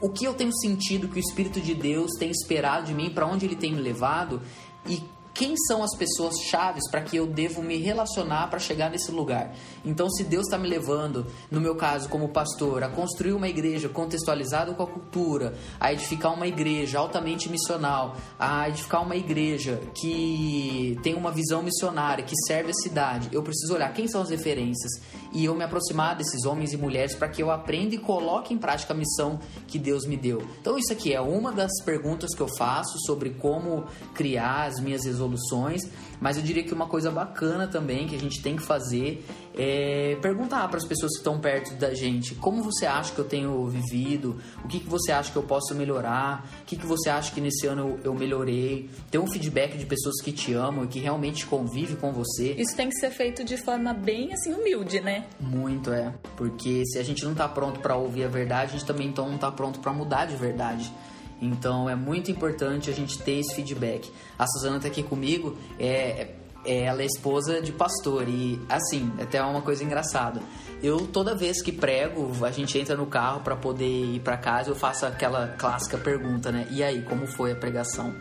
o 0.00 0.10
que 0.10 0.26
eu 0.26 0.34
tenho 0.34 0.52
sentido 0.52 1.08
que 1.08 1.16
o 1.16 1.20
Espírito 1.20 1.60
de 1.60 1.74
Deus 1.74 2.10
tem 2.18 2.30
esperado 2.30 2.86
de 2.86 2.94
mim, 2.94 3.10
para 3.10 3.26
onde 3.26 3.46
ele 3.46 3.56
tem 3.56 3.72
me 3.72 3.80
levado 3.80 4.42
e 4.86 5.02
quem 5.34 5.56
são 5.66 5.82
as 5.82 5.94
pessoas 5.96 6.36
chaves 6.48 6.88
para 6.88 7.02
que 7.02 7.16
eu 7.16 7.26
devo 7.26 7.60
me 7.60 7.76
relacionar 7.76 8.48
para 8.48 8.60
chegar 8.60 8.88
nesse 8.88 9.10
lugar. 9.10 9.52
Então, 9.84 10.08
se 10.08 10.22
Deus 10.22 10.44
está 10.44 10.56
me 10.56 10.68
levando, 10.68 11.26
no 11.50 11.60
meu 11.60 11.74
caso, 11.74 12.08
como 12.08 12.28
pastor, 12.28 12.84
a 12.84 12.88
construir 12.88 13.32
uma 13.32 13.48
igreja 13.48 13.88
contextualizada 13.88 14.72
com 14.72 14.82
a 14.84 14.86
cultura, 14.86 15.54
a 15.80 15.92
edificar 15.92 16.32
uma 16.32 16.46
igreja 16.46 17.00
altamente 17.00 17.48
missional, 17.48 18.16
a 18.38 18.68
edificar 18.68 19.02
uma 19.02 19.16
igreja 19.16 19.80
que 19.92 20.98
tem 21.02 21.14
uma 21.14 21.32
visão 21.32 21.62
missionária, 21.62 22.24
que 22.24 22.34
serve 22.46 22.70
a 22.70 22.74
cidade, 22.74 23.28
eu 23.32 23.42
preciso 23.42 23.74
olhar 23.74 23.92
quem 23.92 24.06
são 24.06 24.22
as 24.22 24.30
referências 24.30 24.92
e 25.34 25.44
eu 25.44 25.54
me 25.54 25.64
aproximar 25.64 26.16
desses 26.16 26.44
homens 26.44 26.72
e 26.72 26.76
mulheres 26.76 27.14
para 27.14 27.28
que 27.28 27.42
eu 27.42 27.50
aprenda 27.50 27.94
e 27.94 27.98
coloque 27.98 28.54
em 28.54 28.58
prática 28.58 28.94
a 28.94 28.96
missão 28.96 29.40
que 29.66 29.78
Deus 29.78 30.06
me 30.06 30.16
deu. 30.16 30.46
Então, 30.60 30.78
isso 30.78 30.92
aqui 30.92 31.12
é 31.12 31.20
uma 31.20 31.50
das 31.50 31.72
perguntas 31.84 32.34
que 32.34 32.40
eu 32.40 32.48
faço 32.56 32.96
sobre 33.04 33.30
como 33.30 33.84
criar 34.14 34.66
as 34.66 34.80
minhas 34.80 35.04
resoluções, 35.04 35.82
mas 36.20 36.36
eu 36.36 36.42
diria 36.42 36.62
que 36.62 36.72
uma 36.72 36.86
coisa 36.86 37.10
bacana 37.10 37.66
também 37.66 38.06
que 38.06 38.14
a 38.14 38.20
gente 38.20 38.40
tem 38.40 38.56
que 38.56 38.62
fazer 38.62 39.26
é 39.56 40.16
perguntar 40.20 40.68
para 40.68 40.78
as 40.78 40.84
pessoas 40.84 41.12
que 41.12 41.18
estão 41.18 41.38
perto 41.38 41.74
da 41.74 41.94
gente 41.94 42.34
como 42.34 42.62
você 42.62 42.86
acha 42.86 43.12
que 43.12 43.18
eu 43.18 43.24
tenho 43.24 43.66
vivido, 43.66 44.40
o 44.64 44.68
que, 44.68 44.80
que 44.80 44.88
você 44.88 45.12
acha 45.12 45.30
que 45.30 45.36
eu 45.36 45.42
posso 45.42 45.74
melhorar, 45.74 46.48
o 46.62 46.64
que, 46.64 46.76
que 46.76 46.86
você 46.86 47.08
acha 47.08 47.32
que 47.32 47.40
nesse 47.40 47.66
ano 47.66 47.98
eu, 48.04 48.12
eu 48.12 48.14
melhorei. 48.14 48.90
Ter 49.10 49.18
um 49.18 49.26
feedback 49.26 49.76
de 49.76 49.86
pessoas 49.86 50.20
que 50.22 50.32
te 50.32 50.52
amam 50.52 50.84
e 50.84 50.88
que 50.88 50.98
realmente 50.98 51.46
convivem 51.46 51.96
com 51.96 52.12
você. 52.12 52.52
Isso 52.52 52.76
tem 52.76 52.88
que 52.88 52.96
ser 52.96 53.10
feito 53.10 53.44
de 53.44 53.56
forma 53.56 53.92
bem 53.92 54.32
assim 54.32 54.52
humilde, 54.52 55.00
né? 55.00 55.26
Muito 55.40 55.92
é, 55.92 56.12
porque 56.36 56.84
se 56.86 56.98
a 56.98 57.02
gente 57.02 57.24
não 57.24 57.34
tá 57.34 57.48
pronto 57.48 57.80
para 57.80 57.96
ouvir 57.96 58.24
a 58.24 58.28
verdade, 58.28 58.70
a 58.70 58.78
gente 58.78 58.84
também 58.84 59.08
então 59.08 59.28
não 59.28 59.38
tá 59.38 59.50
pronto 59.50 59.80
para 59.80 59.92
mudar 59.92 60.26
de 60.26 60.36
verdade. 60.36 60.92
Então 61.40 61.88
é 61.88 61.94
muito 61.94 62.30
importante 62.30 62.90
a 62.90 62.92
gente 62.92 63.18
ter 63.18 63.38
esse 63.38 63.54
feedback. 63.54 64.10
A 64.38 64.46
Suzana 64.46 64.80
tá 64.80 64.88
aqui 64.88 65.02
comigo, 65.02 65.56
é, 65.78 65.86
é, 65.86 66.34
ela 66.64 67.02
é 67.02 67.06
esposa 67.06 67.60
de 67.60 67.72
pastor 67.72 68.28
e 68.28 68.60
assim, 68.68 69.12
até 69.20 69.42
uma 69.42 69.62
coisa 69.62 69.84
engraçada. 69.84 70.40
Eu 70.82 71.06
toda 71.06 71.34
vez 71.34 71.62
que 71.62 71.72
prego, 71.72 72.32
a 72.44 72.50
gente 72.50 72.78
entra 72.78 72.96
no 72.96 73.06
carro 73.06 73.40
para 73.40 73.56
poder 73.56 74.14
ir 74.14 74.20
para 74.20 74.36
casa, 74.36 74.70
eu 74.70 74.74
faço 74.74 75.06
aquela 75.06 75.48
clássica 75.48 75.96
pergunta, 75.96 76.52
né? 76.52 76.66
E 76.70 76.82
aí, 76.82 77.02
como 77.02 77.26
foi 77.26 77.52
a 77.52 77.56
pregação? 77.56 78.14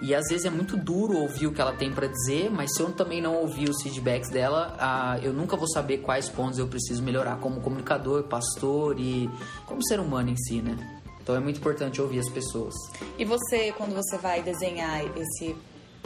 E 0.00 0.14
às 0.14 0.28
vezes 0.28 0.44
é 0.44 0.50
muito 0.50 0.76
duro 0.76 1.16
ouvir 1.16 1.46
o 1.46 1.52
que 1.52 1.60
ela 1.60 1.72
tem 1.72 1.90
para 1.90 2.06
dizer, 2.06 2.50
mas 2.50 2.74
se 2.74 2.82
eu 2.82 2.92
também 2.92 3.22
não 3.22 3.34
ouvir 3.36 3.68
os 3.70 3.82
feedbacks 3.82 4.28
dela, 4.28 4.76
ah, 4.78 5.18
eu 5.22 5.32
nunca 5.32 5.56
vou 5.56 5.66
saber 5.68 5.98
quais 5.98 6.28
pontos 6.28 6.58
eu 6.58 6.68
preciso 6.68 7.02
melhorar 7.02 7.36
como 7.38 7.60
comunicador, 7.60 8.24
pastor 8.24 9.00
e 9.00 9.30
como 9.64 9.82
ser 9.86 9.98
humano 9.98 10.28
em 10.28 10.36
si, 10.36 10.60
né? 10.60 10.76
Então 11.22 11.34
é 11.34 11.40
muito 11.40 11.58
importante 11.58 12.00
ouvir 12.00 12.20
as 12.20 12.28
pessoas. 12.28 12.74
E 13.18 13.24
você, 13.24 13.72
quando 13.72 13.94
você 13.94 14.18
vai 14.18 14.42
desenhar 14.42 15.02
esse 15.16 15.56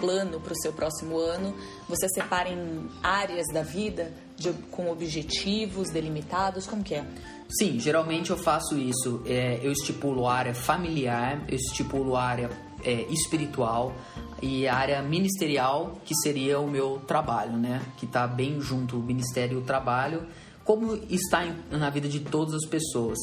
plano 0.00 0.40
para 0.40 0.52
o 0.52 0.56
seu 0.56 0.72
próximo 0.72 1.18
ano, 1.18 1.54
você 1.88 2.08
separa 2.08 2.48
em 2.48 2.88
áreas 3.02 3.46
da 3.52 3.62
vida 3.62 4.12
de, 4.36 4.52
com 4.70 4.90
objetivos 4.90 5.90
delimitados? 5.90 6.66
Como 6.66 6.82
que 6.82 6.94
é? 6.94 7.04
Sim, 7.48 7.78
geralmente 7.78 8.30
eu 8.30 8.36
faço 8.36 8.78
isso. 8.78 9.22
É, 9.26 9.60
eu 9.62 9.70
estipulo 9.70 10.26
área 10.26 10.54
familiar, 10.54 11.44
eu 11.48 11.56
estipulo 11.56 12.16
área 12.16 12.50
é, 12.84 13.02
espiritual 13.10 13.92
e 14.40 14.66
área 14.66 15.02
ministerial, 15.02 16.00
que 16.04 16.14
seria 16.22 16.58
o 16.58 16.68
meu 16.68 17.00
trabalho, 17.06 17.52
né? 17.52 17.82
Que 17.98 18.06
está 18.06 18.26
bem 18.26 18.60
junto 18.60 18.96
o 18.96 19.02
ministério 19.02 19.58
e 19.58 19.62
o 19.62 19.64
trabalho, 19.64 20.26
como 20.64 20.94
está 21.10 21.44
em, 21.44 21.54
na 21.70 21.90
vida 21.90 22.08
de 22.08 22.20
todas 22.20 22.54
as 22.54 22.66
pessoas. 22.66 23.18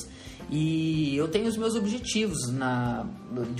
E 0.49 1.15
eu 1.17 1.27
tenho 1.27 1.47
os 1.47 1.57
meus 1.57 1.75
objetivos 1.75 2.49
na, 2.51 3.05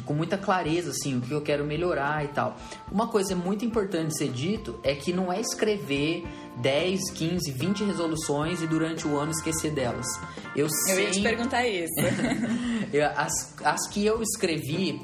com 0.05 0.13
muita 0.13 0.37
clareza, 0.37 0.91
assim, 0.91 1.17
o 1.17 1.21
que 1.21 1.31
eu 1.31 1.41
quero 1.41 1.65
melhorar 1.65 2.23
e 2.23 2.29
tal. 2.29 2.55
Uma 2.89 3.07
coisa 3.07 3.35
muito 3.35 3.65
importante 3.65 4.17
ser 4.17 4.29
dito 4.29 4.79
é 4.83 4.95
que 4.95 5.11
não 5.11 5.31
é 5.31 5.41
escrever 5.41 6.25
10, 6.61 7.11
15, 7.11 7.51
20 7.51 7.83
resoluções 7.83 8.61
e 8.61 8.67
durante 8.67 9.05
o 9.05 9.17
ano 9.17 9.31
esquecer 9.31 9.71
delas. 9.71 10.07
Eu, 10.55 10.67
eu 10.89 10.99
ia 10.99 11.11
te 11.11 11.21
perguntar 11.21 11.67
isso. 11.67 11.93
as, 13.15 13.55
as 13.63 13.87
que 13.89 14.05
eu 14.05 14.21
escrevi 14.21 15.01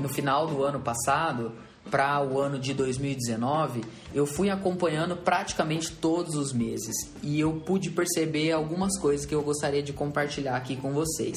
no 0.00 0.08
final 0.08 0.48
do 0.48 0.64
ano 0.64 0.80
passado 0.80 1.52
para 1.90 2.24
o 2.24 2.40
ano 2.40 2.58
de 2.58 2.72
2019, 2.72 3.82
eu 4.14 4.26
fui 4.26 4.50
acompanhando 4.50 5.16
praticamente 5.16 5.92
todos 5.92 6.34
os 6.34 6.52
meses 6.52 6.94
e 7.22 7.38
eu 7.38 7.60
pude 7.66 7.90
perceber 7.90 8.52
algumas 8.52 8.98
coisas 8.98 9.26
que 9.26 9.34
eu 9.34 9.42
gostaria 9.42 9.82
de 9.82 9.92
compartilhar 9.92 10.56
aqui 10.56 10.76
com 10.76 10.92
vocês. 10.92 11.36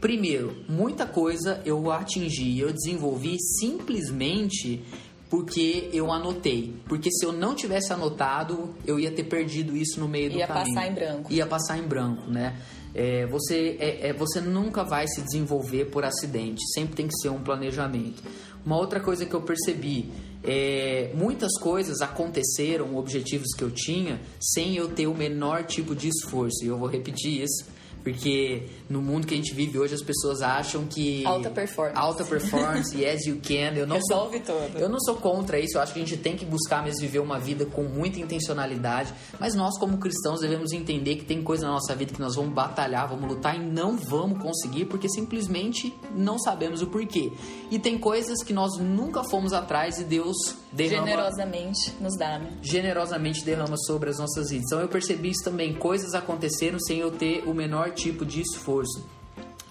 Primeiro, 0.00 0.54
muita 0.68 1.06
coisa 1.06 1.62
eu 1.64 1.90
atingi, 1.90 2.58
eu 2.58 2.72
desenvolvi 2.72 3.36
simplesmente 3.58 4.84
porque 5.30 5.90
eu 5.92 6.12
anotei. 6.12 6.74
Porque 6.86 7.10
se 7.10 7.24
eu 7.24 7.32
não 7.32 7.54
tivesse 7.54 7.92
anotado, 7.92 8.74
eu 8.86 8.98
ia 8.98 9.10
ter 9.10 9.24
perdido 9.24 9.76
isso 9.76 9.98
no 9.98 10.08
meio 10.08 10.30
do 10.30 10.38
ia 10.38 10.46
caminho. 10.46 10.66
Ia 10.68 10.74
passar 10.74 10.90
em 10.90 10.94
branco. 10.94 11.32
Ia 11.32 11.46
passar 11.46 11.78
em 11.78 11.82
branco, 11.82 12.30
né? 12.30 12.56
É, 12.94 13.26
você, 13.26 13.76
é, 13.78 14.08
é, 14.08 14.12
você 14.12 14.40
nunca 14.40 14.82
vai 14.82 15.06
se 15.06 15.20
desenvolver 15.20 15.86
por 15.86 16.04
acidente, 16.04 16.62
sempre 16.72 16.96
tem 16.96 17.06
que 17.06 17.14
ser 17.20 17.28
um 17.28 17.42
planejamento. 17.42 18.22
Uma 18.66 18.76
outra 18.76 18.98
coisa 18.98 19.24
que 19.24 19.32
eu 19.32 19.40
percebi 19.42 20.10
é 20.42 21.12
muitas 21.14 21.56
coisas 21.56 22.00
aconteceram, 22.00 22.96
objetivos 22.96 23.54
que 23.56 23.62
eu 23.62 23.70
tinha, 23.70 24.20
sem 24.40 24.76
eu 24.76 24.88
ter 24.88 25.06
o 25.06 25.14
menor 25.14 25.64
tipo 25.64 25.94
de 25.94 26.08
esforço. 26.08 26.64
E 26.64 26.66
eu 26.66 26.76
vou 26.76 26.88
repetir 26.88 27.42
isso 27.42 27.64
porque 28.06 28.62
no 28.88 29.02
mundo 29.02 29.26
que 29.26 29.34
a 29.34 29.36
gente 29.36 29.52
vive 29.52 29.80
hoje 29.80 29.92
as 29.92 30.00
pessoas 30.00 30.40
acham 30.40 30.86
que 30.86 31.26
alta 31.26 31.50
performance, 31.50 31.98
alta 31.98 32.24
performance, 32.24 32.94
yes 33.02 33.26
you 33.26 33.40
can. 33.42 33.76
Eu 33.76 33.84
não 33.84 33.96
Resolve 33.96 34.40
sou, 34.46 34.60
tudo. 34.60 34.78
Eu 34.78 34.88
não 34.88 35.00
sou 35.00 35.16
contra 35.16 35.58
isso. 35.58 35.76
Eu 35.76 35.82
acho 35.82 35.92
que 35.92 35.98
a 35.98 36.04
gente 36.04 36.16
tem 36.16 36.36
que 36.36 36.44
buscar 36.44 36.84
mesmo 36.84 37.00
viver 37.00 37.18
uma 37.18 37.40
vida 37.40 37.66
com 37.66 37.82
muita 37.82 38.20
intencionalidade. 38.20 39.12
Mas 39.40 39.56
nós 39.56 39.76
como 39.76 39.98
cristãos 39.98 40.38
devemos 40.38 40.70
entender 40.70 41.16
que 41.16 41.24
tem 41.24 41.42
coisa 41.42 41.66
na 41.66 41.72
nossa 41.72 41.96
vida 41.96 42.14
que 42.14 42.20
nós 42.20 42.36
vamos 42.36 42.54
batalhar, 42.54 43.08
vamos 43.08 43.28
lutar 43.28 43.56
e 43.56 43.58
não 43.58 43.96
vamos 43.96 44.40
conseguir 44.40 44.84
porque 44.84 45.08
simplesmente 45.08 45.92
não 46.14 46.38
sabemos 46.38 46.82
o 46.82 46.86
porquê. 46.86 47.32
E 47.72 47.80
tem 47.80 47.98
coisas 47.98 48.40
que 48.44 48.52
nós 48.52 48.78
nunca 48.78 49.24
fomos 49.24 49.52
atrás 49.52 49.98
e 49.98 50.04
Deus 50.04 50.36
derrama, 50.70 51.08
generosamente 51.08 51.92
nos 52.00 52.16
dá, 52.16 52.38
né? 52.38 52.52
Generosamente 52.62 53.44
derrama 53.44 53.76
sobre 53.78 54.10
as 54.10 54.18
nossas 54.20 54.50
vidas. 54.50 54.66
Então 54.66 54.80
eu 54.80 54.88
percebi 54.88 55.30
isso 55.30 55.42
também. 55.42 55.74
Coisas 55.74 56.14
aconteceram 56.14 56.78
sem 56.78 57.00
eu 57.00 57.10
ter 57.10 57.42
o 57.48 57.52
menor 57.52 57.95
tipo 57.96 58.24
de 58.24 58.40
esforço. 58.40 59.04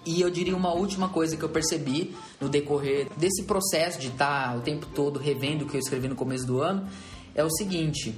E 0.06 0.22
eu 0.22 0.30
diria 0.30 0.56
uma 0.56 0.74
última 0.74 1.10
coisa 1.10 1.38
que 1.38 1.44
eu 1.44 1.50
percebi 1.50 2.16
no 2.40 2.50
decorrer 2.50 3.08
desse 3.18 3.44
processo 3.44 4.00
de 4.00 4.08
estar 4.08 4.56
o 4.58 4.62
tempo 4.62 4.86
todo 4.94 5.20
revendo 5.20 5.66
o 5.66 5.68
que 5.68 5.78
eu 5.78 5.80
escrevi 5.80 6.08
no 6.08 6.16
começo 6.16 6.46
do 6.46 6.62
ano 6.62 6.88
é 7.34 7.44
o 7.44 7.50
seguinte: 7.50 8.16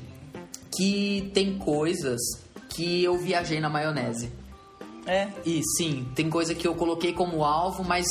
que 0.75 1.31
tem 1.33 1.57
coisas 1.57 2.19
que 2.69 3.03
eu 3.03 3.17
viajei 3.17 3.59
na 3.59 3.69
maionese. 3.69 4.31
É? 5.05 5.29
E 5.45 5.61
sim, 5.77 6.05
tem 6.13 6.29
coisa 6.29 6.53
que 6.53 6.67
eu 6.67 6.75
coloquei 6.75 7.13
como 7.13 7.43
alvo, 7.43 7.83
mas 7.83 8.05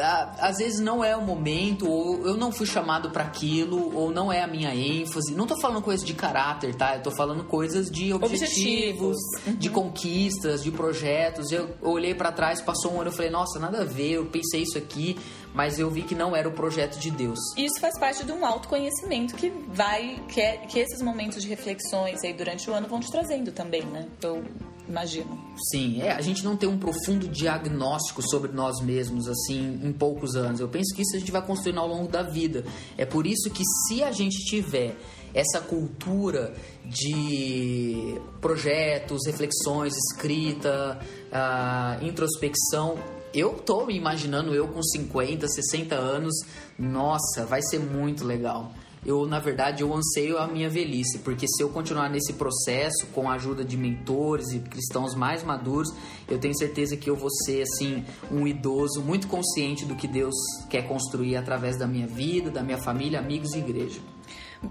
às 0.00 0.58
vezes 0.58 0.80
não 0.80 1.04
é 1.04 1.16
o 1.16 1.22
momento, 1.22 1.88
ou 1.88 2.26
eu 2.26 2.36
não 2.36 2.52
fui 2.52 2.66
chamado 2.66 3.10
para 3.10 3.24
aquilo, 3.24 3.94
ou 3.94 4.10
não 4.10 4.32
é 4.32 4.42
a 4.42 4.46
minha 4.46 4.74
ênfase. 4.74 5.34
Não 5.34 5.46
tô 5.46 5.58
falando 5.60 5.82
coisas 5.82 6.06
de 6.06 6.14
caráter, 6.14 6.74
tá? 6.74 6.96
Eu 6.96 7.02
tô 7.02 7.10
falando 7.10 7.44
coisas 7.44 7.90
de 7.90 8.12
objetivos, 8.12 9.16
objetivos. 9.44 9.58
de 9.58 9.70
conquistas, 9.70 10.62
de 10.62 10.70
projetos. 10.70 11.50
Eu 11.50 11.74
olhei 11.82 12.14
para 12.14 12.32
trás, 12.32 12.60
passou 12.60 12.94
um 12.94 13.00
ano, 13.00 13.10
eu 13.10 13.14
falei, 13.14 13.30
nossa, 13.30 13.58
nada 13.58 13.82
a 13.82 13.84
ver, 13.84 14.12
eu 14.12 14.26
pensei 14.26 14.62
isso 14.62 14.78
aqui, 14.78 15.18
mas 15.54 15.78
eu 15.78 15.90
vi 15.90 16.02
que 16.02 16.14
não 16.14 16.34
era 16.34 16.48
o 16.48 16.52
projeto 16.52 16.98
de 16.98 17.10
Deus. 17.10 17.38
Isso 17.56 17.80
faz 17.80 17.98
parte 17.98 18.24
de 18.24 18.32
um 18.32 18.44
autoconhecimento 18.44 19.34
que 19.34 19.50
vai, 19.68 20.22
que, 20.28 20.40
é, 20.40 20.58
que 20.58 20.78
esses 20.78 21.02
momentos 21.02 21.42
de 21.42 21.48
reflexões 21.48 22.22
aí 22.24 22.32
durante 22.32 22.70
o 22.70 22.74
ano 22.74 22.88
vão 22.88 23.00
te 23.00 23.10
trazendo 23.10 23.52
também, 23.52 23.84
né? 23.86 24.06
Eu 24.22 24.44
imagino. 24.88 25.38
Sim, 25.70 26.00
é, 26.00 26.12
a 26.12 26.20
gente 26.20 26.44
não 26.44 26.56
tem 26.56 26.68
um 26.68 26.78
profundo 26.78 27.28
diagnóstico 27.28 28.22
sobre 28.22 28.52
nós 28.52 28.80
mesmos, 28.80 29.28
assim, 29.28 29.80
em 29.82 29.92
poucos 29.92 30.34
anos. 30.34 30.60
Eu 30.60 30.68
penso 30.68 30.94
que 30.94 31.02
isso 31.02 31.16
a 31.16 31.18
gente 31.18 31.30
vai 31.30 31.44
construindo 31.44 31.78
ao 31.78 31.88
longo 31.88 32.08
da 32.08 32.22
vida. 32.22 32.64
É 32.96 33.04
por 33.04 33.26
isso 33.26 33.50
que 33.50 33.62
se 33.64 34.02
a 34.02 34.10
gente 34.12 34.38
tiver 34.44 34.96
essa 35.34 35.60
cultura 35.60 36.54
de 36.84 38.18
projetos, 38.40 39.26
reflexões, 39.26 39.94
escrita, 39.94 40.98
uh, 41.30 42.04
introspecção, 42.04 42.98
eu 43.34 43.54
tô 43.54 43.84
me 43.84 43.94
imaginando 43.94 44.54
eu 44.54 44.68
com 44.68 44.82
50, 44.82 45.46
60 45.46 45.94
anos, 45.94 46.34
nossa, 46.78 47.44
vai 47.44 47.60
ser 47.62 47.78
muito 47.78 48.24
legal 48.24 48.72
eu 49.04 49.26
na 49.26 49.38
verdade 49.38 49.82
eu 49.82 49.94
anseio 49.94 50.38
a 50.38 50.46
minha 50.46 50.68
velhice, 50.68 51.18
porque 51.20 51.46
se 51.48 51.62
eu 51.62 51.68
continuar 51.68 52.08
nesse 52.08 52.32
processo 52.32 53.06
com 53.14 53.30
a 53.30 53.34
ajuda 53.34 53.64
de 53.64 53.76
mentores 53.76 54.52
e 54.52 54.60
cristãos 54.60 55.14
mais 55.14 55.42
maduros, 55.42 55.92
eu 56.28 56.38
tenho 56.38 56.56
certeza 56.56 56.96
que 56.96 57.08
eu 57.08 57.16
vou 57.16 57.30
ser 57.44 57.62
assim 57.62 58.04
um 58.30 58.46
idoso 58.46 59.02
muito 59.02 59.28
consciente 59.28 59.84
do 59.84 59.94
que 59.94 60.06
Deus 60.06 60.34
quer 60.68 60.86
construir 60.86 61.36
através 61.36 61.76
da 61.76 61.86
minha 61.86 62.06
vida, 62.06 62.50
da 62.50 62.62
minha 62.62 62.78
família, 62.78 63.18
amigos 63.18 63.54
e 63.54 63.58
igreja. 63.58 64.00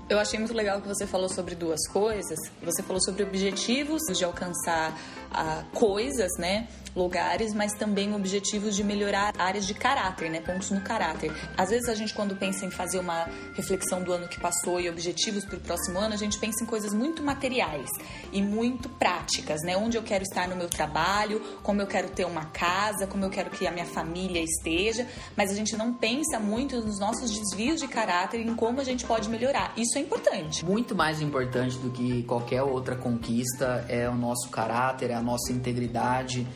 Eu 0.10 0.20
achei 0.20 0.38
muito 0.38 0.54
legal 0.54 0.82
que 0.82 0.88
você 0.88 1.08
falou 1.08 1.30
sobre 1.30 1.56
duas 1.56 1.88
coisas. 1.88 2.38
Você 2.62 2.84
falou 2.84 3.02
sobre 3.02 3.24
objetivos 3.24 4.02
de 4.14 4.26
alcançar 4.26 4.98
ah, 5.32 5.64
coisas, 5.74 6.32
né? 6.38 6.68
lugares, 6.98 7.54
mas 7.54 7.74
também 7.74 8.14
objetivos 8.14 8.76
de 8.76 8.84
melhorar 8.84 9.34
áreas 9.38 9.68
de 9.68 9.74
caráter, 9.74 10.30
né? 10.30 10.42
Pontos 10.42 10.72
no 10.72 10.82
caráter. 10.82 11.32
Às 11.56 11.70
vezes 11.70 11.88
a 11.88 11.94
gente 11.94 12.14
quando 12.14 12.36
pensa 12.36 12.66
em 12.66 12.72
fazer 12.72 13.00
uma 13.00 13.28
reflexão 13.54 14.02
do 14.02 14.12
ano 14.12 14.28
que 14.28 14.40
passou 14.40 14.80
e 14.80 14.90
objetivos 14.90 15.46
para 15.46 15.58
o 15.58 15.60
próximo 15.60 16.00
ano, 16.00 16.14
a 16.14 16.18
gente 16.18 16.40
pensa 16.40 16.64
em 16.64 16.66
coisas 16.66 16.94
muito 16.94 17.22
materiais 17.22 17.90
e 18.34 18.42
muito 18.42 18.90
práticas, 18.90 19.62
né? 19.62 19.78
Onde 19.78 19.98
eu 19.98 20.04
quero 20.04 20.24
estar 20.24 20.48
no 20.48 20.56
meu 20.56 20.68
trabalho, 20.68 21.40
como 21.62 21.82
eu 21.82 21.88
quero 21.88 22.10
ter 22.10 22.26
uma 22.26 22.46
casa, 22.46 23.06
como 23.06 23.24
eu 23.24 23.30
quero 23.30 23.52
que 23.52 23.68
a 23.68 23.72
minha 23.72 23.86
família 23.86 24.42
esteja, 24.42 25.08
mas 25.36 25.52
a 25.52 25.54
gente 25.54 25.78
não 25.78 25.94
pensa 25.94 26.40
muito 26.40 26.82
nos 26.82 27.00
nossos 27.00 27.32
desvios 27.32 27.80
de 27.80 27.88
caráter 27.88 28.40
e 28.40 28.48
em 28.48 28.56
como 28.56 28.82
a 28.82 28.84
gente 28.84 29.06
pode 29.06 29.30
melhorar. 29.30 29.72
Isso 29.78 29.98
é 29.98 30.02
importante. 30.02 30.66
Muito 30.66 30.96
mais 30.96 31.22
importante 31.22 31.78
do 31.78 31.92
que 31.92 32.24
qualquer 32.24 32.64
outra 32.64 32.96
conquista 32.96 33.86
é 33.88 34.10
o 34.10 34.16
nosso 34.16 34.50
caráter, 34.50 35.12
é 35.12 35.16
a 35.18 35.22
nossa 35.22 35.52
integridade 35.52 36.48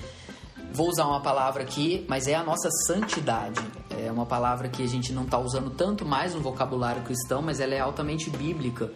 vou 0.74 0.90
usar 0.90 1.06
uma 1.06 1.22
palavra 1.22 1.64
aqui, 1.64 2.06
mas 2.08 2.28
é 2.28 2.36
a 2.36 2.44
nossa 2.44 2.70
santidade. 2.88 3.62
É 4.00 4.12
uma 4.12 4.26
palavra 4.26 4.70
que 4.70 4.84
a 4.84 4.88
gente 4.88 5.12
não 5.14 5.24
está 5.24 5.38
usando 5.38 5.70
tanto 5.70 6.06
mais 6.06 6.34
no 6.34 6.42
vocabulário 6.42 7.04
cristão, 7.04 7.42
mas 7.42 7.60
ela 7.60 7.74
é 7.74 7.80
altamente 7.80 8.30
bíblica. 8.30 8.92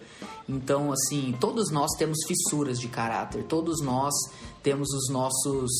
Então, 0.48 0.92
assim, 0.92 1.34
todos 1.40 1.70
nós 1.70 1.90
temos 1.98 2.18
fissuras 2.26 2.78
de 2.78 2.86
caráter, 2.86 3.44
todos 3.44 3.80
nós 3.80 4.14
temos 4.62 4.88
os 4.90 5.12
nossos 5.12 5.70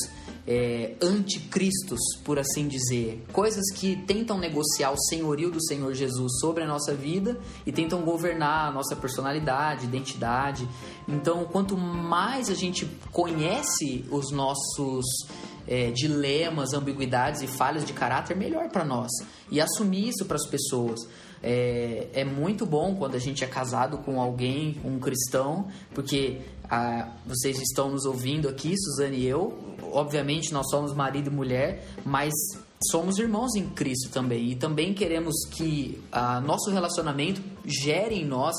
é, 0.46 0.94
anticristos, 1.02 2.00
por 2.24 2.38
assim 2.38 2.68
dizer. 2.68 3.24
Coisas 3.32 3.64
que 3.74 3.96
tentam 4.06 4.38
negociar 4.38 4.92
o 4.92 4.98
senhorio 5.08 5.50
do 5.50 5.60
Senhor 5.64 5.92
Jesus 5.94 6.40
sobre 6.40 6.64
a 6.64 6.66
nossa 6.66 6.94
vida 6.94 7.38
e 7.64 7.72
tentam 7.72 8.02
governar 8.02 8.68
a 8.68 8.72
nossa 8.72 8.94
personalidade, 8.96 9.86
identidade. 9.86 10.68
Então, 11.08 11.44
quanto 11.44 11.76
mais 11.76 12.48
a 12.48 12.54
gente 12.54 12.86
conhece 13.12 14.04
os 14.10 14.30
nossos 14.30 15.04
é, 15.66 15.90
dilemas, 15.90 16.72
ambiguidades 16.72 17.42
e 17.42 17.46
falhas 17.46 17.84
de 17.84 17.92
caráter, 17.92 18.36
melhor 18.36 18.68
para 18.68 18.84
nós. 18.84 19.10
E 19.50 19.60
assumir 19.60 20.08
isso 20.08 20.24
para 20.24 20.36
as 20.36 20.46
pessoas. 20.46 21.00
É, 21.42 22.08
é, 22.12 22.24
muito 22.24 22.64
bom 22.64 22.94
quando 22.96 23.14
a 23.14 23.18
gente 23.18 23.44
é 23.44 23.46
casado 23.46 23.98
com 23.98 24.20
alguém, 24.20 24.80
um 24.84 24.98
cristão, 24.98 25.68
porque 25.94 26.40
ah, 26.68 27.08
vocês 27.26 27.60
estão 27.60 27.90
nos 27.90 28.04
ouvindo 28.04 28.48
aqui, 28.48 28.74
Suzane 28.76 29.18
e 29.18 29.26
eu. 29.26 29.56
Obviamente, 29.92 30.52
nós 30.52 30.68
somos 30.70 30.94
marido 30.94 31.30
e 31.30 31.32
mulher, 31.32 31.86
mas 32.04 32.32
somos 32.90 33.18
irmãos 33.18 33.54
em 33.54 33.68
Cristo 33.68 34.10
também. 34.10 34.50
E 34.50 34.56
também 34.56 34.92
queremos 34.92 35.34
que 35.52 36.02
ah, 36.10 36.40
nosso 36.40 36.70
relacionamento 36.70 37.40
gere 37.64 38.16
em 38.16 38.24
nós 38.24 38.54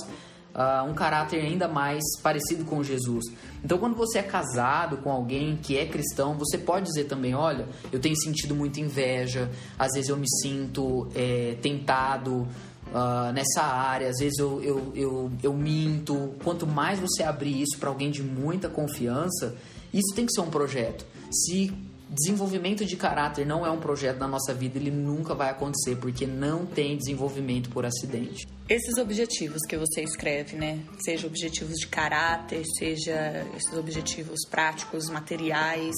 ah, 0.58 0.84
um 0.84 0.96
caráter 0.96 1.40
ainda 1.40 1.68
mais 1.68 2.04
parecido 2.24 2.66
com 2.66 2.84
Jesus. 2.84 3.26
Então, 3.64 3.78
quando 3.78 3.96
você 3.96 4.18
é 4.18 4.24
casado 4.24 4.98
com 4.98 5.12
alguém 5.12 5.56
que 5.56 5.78
é 5.78 5.86
cristão, 5.86 6.36
você 6.36 6.58
pode 6.58 6.88
dizer 6.88 7.04
também: 7.04 7.36
olha, 7.36 7.68
eu 7.92 8.00
tenho 8.00 8.16
sentido 8.16 8.56
muita 8.56 8.82
inveja, 8.82 9.52
às 9.78 9.94
vezes 9.94 10.10
eu 10.10 10.18
me 10.18 10.28
sinto 10.42 11.08
é, 11.14 11.56
tentado 11.62 12.48
uh, 12.88 13.32
nessa 13.36 13.62
área, 13.62 14.10
às 14.10 14.18
vezes 14.18 14.40
eu, 14.40 14.64
eu, 14.64 14.92
eu, 14.96 15.32
eu 15.44 15.54
minto. 15.54 16.34
Quanto 16.44 16.66
mais 16.66 17.00
você 17.00 17.22
abrir 17.22 17.62
isso 17.62 17.78
para 17.78 17.90
alguém 17.90 18.10
de 18.10 18.24
muita 18.24 18.68
confiança, 18.68 19.56
isso 19.94 20.16
tem 20.16 20.26
que 20.26 20.34
ser 20.34 20.42
um 20.42 20.50
projeto. 20.50 21.06
Se 21.32 21.72
desenvolvimento 22.10 22.86
de 22.86 22.96
caráter 22.96 23.46
não 23.46 23.66
é 23.66 23.72
um 23.72 23.80
projeto 23.80 24.18
da 24.18 24.28
nossa 24.28 24.54
vida, 24.54 24.78
ele 24.78 24.92
nunca 24.92 25.34
vai 25.34 25.50
acontecer, 25.50 25.96
porque 25.98 26.26
não 26.26 26.66
tem 26.66 26.98
desenvolvimento 26.98 27.70
por 27.70 27.86
acidente. 27.86 28.48
Esses 28.70 28.98
objetivos 28.98 29.62
que 29.68 29.78
você 29.78 30.02
escreve, 30.02 30.58
né? 30.58 30.80
Seja 31.00 31.28
objetivos 31.28 31.76
de 31.76 31.88
caráter, 31.88 32.64
seja 32.78 33.46
esses 33.56 33.74
objetivos 33.78 34.40
práticos, 34.50 35.10
materiais, 35.10 35.96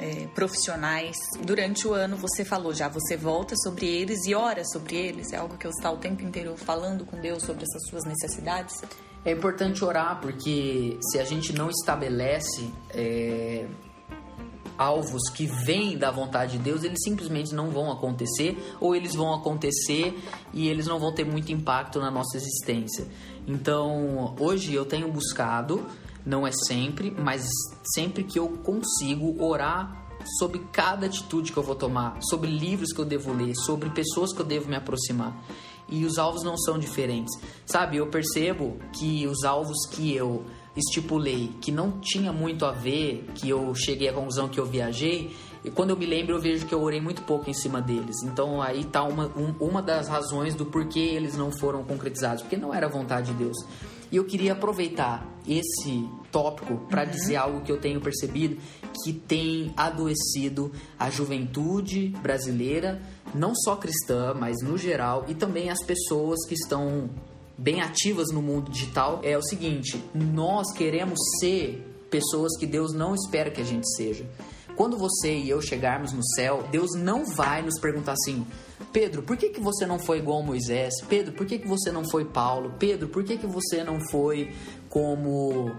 é, 0.00 0.26
profissionais. 0.34 1.16
Durante 1.42 1.86
o 1.86 1.92
ano 1.92 2.16
você 2.16 2.44
falou 2.44 2.72
já, 2.72 2.88
você 2.88 3.16
volta 3.16 3.56
sobre 3.56 3.86
eles 3.86 4.26
e 4.26 4.34
ora 4.34 4.64
sobre 4.64 4.96
eles. 4.96 5.32
É 5.32 5.36
algo 5.36 5.56
que 5.56 5.66
você 5.66 5.78
está 5.78 5.90
o 5.90 5.96
tempo 5.96 6.22
inteiro 6.22 6.56
falando 6.56 7.04
com 7.04 7.20
Deus 7.20 7.42
sobre 7.42 7.64
essas 7.64 7.88
suas 7.88 8.04
necessidades. 8.04 8.82
É 9.24 9.32
importante 9.32 9.84
orar 9.84 10.20
porque 10.20 10.98
se 11.10 11.18
a 11.18 11.24
gente 11.24 11.52
não 11.52 11.68
estabelece 11.68 12.70
é, 12.90 13.66
alvos 14.78 15.28
que 15.30 15.46
vêm 15.46 15.98
da 15.98 16.10
vontade 16.10 16.52
de 16.52 16.58
Deus, 16.58 16.84
eles 16.84 17.02
simplesmente 17.02 17.54
não 17.54 17.70
vão 17.70 17.90
acontecer 17.90 18.56
ou 18.80 18.94
eles 18.94 19.14
vão 19.14 19.34
acontecer 19.34 20.16
e 20.54 20.68
eles 20.68 20.86
não 20.86 20.98
vão 20.98 21.12
ter 21.12 21.24
muito 21.24 21.52
impacto 21.52 21.98
na 21.98 22.10
nossa 22.10 22.36
existência. 22.36 23.06
Então, 23.46 24.34
hoje 24.38 24.72
eu 24.72 24.84
tenho 24.84 25.10
buscado 25.10 25.84
não 26.28 26.46
é 26.46 26.50
sempre, 26.52 27.10
mas 27.10 27.48
sempre 27.94 28.22
que 28.22 28.38
eu 28.38 28.48
consigo 28.62 29.42
orar 29.42 30.06
sobre 30.38 30.58
cada 30.72 31.06
atitude 31.06 31.52
que 31.52 31.58
eu 31.58 31.62
vou 31.62 31.74
tomar, 31.74 32.18
sobre 32.28 32.50
livros 32.50 32.92
que 32.92 33.00
eu 33.00 33.04
devo 33.04 33.32
ler, 33.32 33.54
sobre 33.54 33.88
pessoas 33.90 34.32
que 34.32 34.40
eu 34.40 34.44
devo 34.44 34.68
me 34.68 34.76
aproximar. 34.76 35.34
E 35.88 36.04
os 36.04 36.18
alvos 36.18 36.42
não 36.42 36.58
são 36.58 36.78
diferentes. 36.78 37.34
Sabe, 37.64 37.96
eu 37.96 38.08
percebo 38.08 38.76
que 38.92 39.26
os 39.26 39.42
alvos 39.42 39.86
que 39.90 40.14
eu 40.14 40.44
estipulei, 40.78 41.50
que 41.60 41.72
não 41.72 42.00
tinha 42.00 42.32
muito 42.32 42.64
a 42.64 42.72
ver, 42.72 43.26
que 43.34 43.48
eu 43.48 43.74
cheguei 43.74 44.08
à 44.08 44.12
conclusão 44.12 44.48
que 44.48 44.58
eu 44.58 44.66
viajei, 44.66 45.34
e 45.64 45.70
quando 45.70 45.90
eu 45.90 45.96
me 45.96 46.06
lembro 46.06 46.34
eu 46.36 46.40
vejo 46.40 46.66
que 46.66 46.74
eu 46.74 46.80
orei 46.80 47.00
muito 47.00 47.22
pouco 47.22 47.50
em 47.50 47.54
cima 47.54 47.80
deles. 47.80 48.16
Então 48.24 48.62
aí 48.62 48.84
tá 48.84 49.02
uma, 49.02 49.26
um, 49.36 49.54
uma 49.60 49.82
das 49.82 50.08
razões 50.08 50.54
do 50.54 50.66
porquê 50.66 51.00
eles 51.00 51.36
não 51.36 51.50
foram 51.50 51.84
concretizados, 51.84 52.42
porque 52.42 52.56
não 52.56 52.72
era 52.72 52.88
vontade 52.88 53.32
de 53.32 53.44
Deus. 53.44 53.56
E 54.10 54.16
eu 54.16 54.24
queria 54.24 54.52
aproveitar 54.52 55.26
esse 55.46 56.08
tópico 56.32 56.78
para 56.88 57.04
uhum. 57.04 57.10
dizer 57.10 57.36
algo 57.36 57.60
que 57.60 57.70
eu 57.70 57.78
tenho 57.78 58.00
percebido 58.00 58.56
que 59.04 59.12
tem 59.12 59.72
adoecido 59.76 60.72
a 60.98 61.10
juventude 61.10 62.08
brasileira, 62.22 63.00
não 63.34 63.54
só 63.54 63.76
cristã, 63.76 64.34
mas 64.34 64.56
no 64.62 64.78
geral, 64.78 65.24
e 65.28 65.34
também 65.34 65.70
as 65.70 65.82
pessoas 65.84 66.38
que 66.46 66.54
estão 66.54 67.10
bem 67.58 67.82
ativas 67.82 68.28
no 68.32 68.40
mundo 68.40 68.70
digital. 68.70 69.20
É 69.24 69.36
o 69.36 69.42
seguinte: 69.42 70.02
nós 70.14 70.72
queremos 70.72 71.18
ser 71.40 71.84
pessoas 72.08 72.56
que 72.58 72.66
Deus 72.66 72.94
não 72.94 73.14
espera 73.14 73.50
que 73.50 73.60
a 73.60 73.64
gente 73.64 73.86
seja. 73.96 74.24
Quando 74.76 74.96
você 74.96 75.34
e 75.34 75.50
eu 75.50 75.60
chegarmos 75.60 76.12
no 76.12 76.24
céu, 76.24 76.62
Deus 76.70 76.94
não 76.94 77.26
vai 77.34 77.62
nos 77.62 77.80
perguntar 77.80 78.12
assim: 78.12 78.46
Pedro, 78.92 79.22
por 79.22 79.36
que, 79.36 79.48
que 79.48 79.60
você 79.60 79.84
não 79.84 79.98
foi 79.98 80.18
igual 80.18 80.40
Moisés? 80.40 80.94
Pedro, 81.08 81.32
por 81.32 81.44
que, 81.46 81.58
que 81.58 81.66
você 81.66 81.90
não 81.90 82.08
foi 82.08 82.24
Paulo? 82.24 82.74
Pedro, 82.78 83.08
por 83.08 83.24
que, 83.24 83.36
que 83.36 83.46
você 83.46 83.82
não 83.82 83.98
foi 84.08 84.52
como 84.88 85.72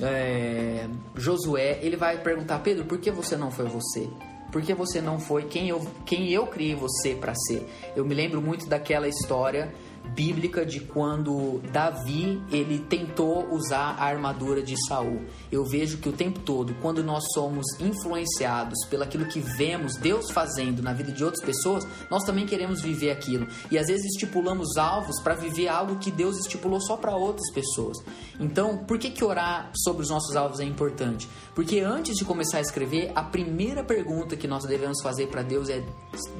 é, 0.00 0.88
Josué? 1.14 1.78
Ele 1.82 1.96
vai 1.96 2.22
perguntar: 2.22 2.60
Pedro, 2.60 2.86
por 2.86 2.98
que 2.98 3.10
você 3.10 3.36
não 3.36 3.50
foi 3.50 3.66
você? 3.66 4.08
Por 4.50 4.62
que 4.62 4.72
você 4.72 5.02
não 5.02 5.20
foi 5.20 5.44
quem 5.44 5.68
eu, 5.68 5.86
quem 6.06 6.30
eu 6.30 6.46
criei 6.46 6.74
você 6.74 7.14
para 7.14 7.34
ser? 7.34 7.68
Eu 7.94 8.02
me 8.02 8.14
lembro 8.14 8.40
muito 8.40 8.66
daquela 8.66 9.06
história 9.06 9.70
bíblica 10.14 10.66
de 10.66 10.80
quando 10.80 11.60
Davi 11.72 12.42
ele 12.50 12.78
tentou 12.80 13.48
usar 13.52 13.94
a 13.98 14.04
armadura 14.04 14.62
de 14.62 14.74
Saul. 14.86 15.22
Eu 15.50 15.64
vejo 15.64 15.98
que 15.98 16.08
o 16.08 16.12
tempo 16.12 16.40
todo, 16.40 16.74
quando 16.82 17.04
nós 17.04 17.24
somos 17.32 17.64
influenciados 17.78 18.78
pelaquilo 18.90 19.26
que 19.26 19.40
vemos 19.40 19.96
Deus 19.96 20.30
fazendo 20.30 20.82
na 20.82 20.92
vida 20.92 21.12
de 21.12 21.22
outras 21.22 21.44
pessoas, 21.44 21.86
nós 22.10 22.24
também 22.24 22.46
queremos 22.46 22.80
viver 22.80 23.10
aquilo. 23.10 23.46
E 23.70 23.78
às 23.78 23.86
vezes 23.86 24.06
estipulamos 24.06 24.76
alvos 24.76 25.20
para 25.22 25.34
viver 25.34 25.68
algo 25.68 25.98
que 25.98 26.10
Deus 26.10 26.38
estipulou 26.38 26.80
só 26.80 26.96
para 26.96 27.14
outras 27.14 27.50
pessoas. 27.52 27.96
Então, 28.40 28.78
por 28.78 28.98
que 28.98 29.10
que 29.10 29.24
orar 29.24 29.70
sobre 29.74 30.02
os 30.02 30.10
nossos 30.10 30.34
alvos 30.36 30.60
é 30.60 30.64
importante? 30.64 31.28
Porque 31.54 31.80
antes 31.80 32.16
de 32.16 32.24
começar 32.24 32.58
a 32.58 32.60
escrever, 32.60 33.10
a 33.14 33.22
primeira 33.22 33.82
pergunta 33.82 34.36
que 34.36 34.46
nós 34.46 34.64
devemos 34.64 35.02
fazer 35.02 35.26
para 35.28 35.42
Deus 35.42 35.68
é: 35.68 35.84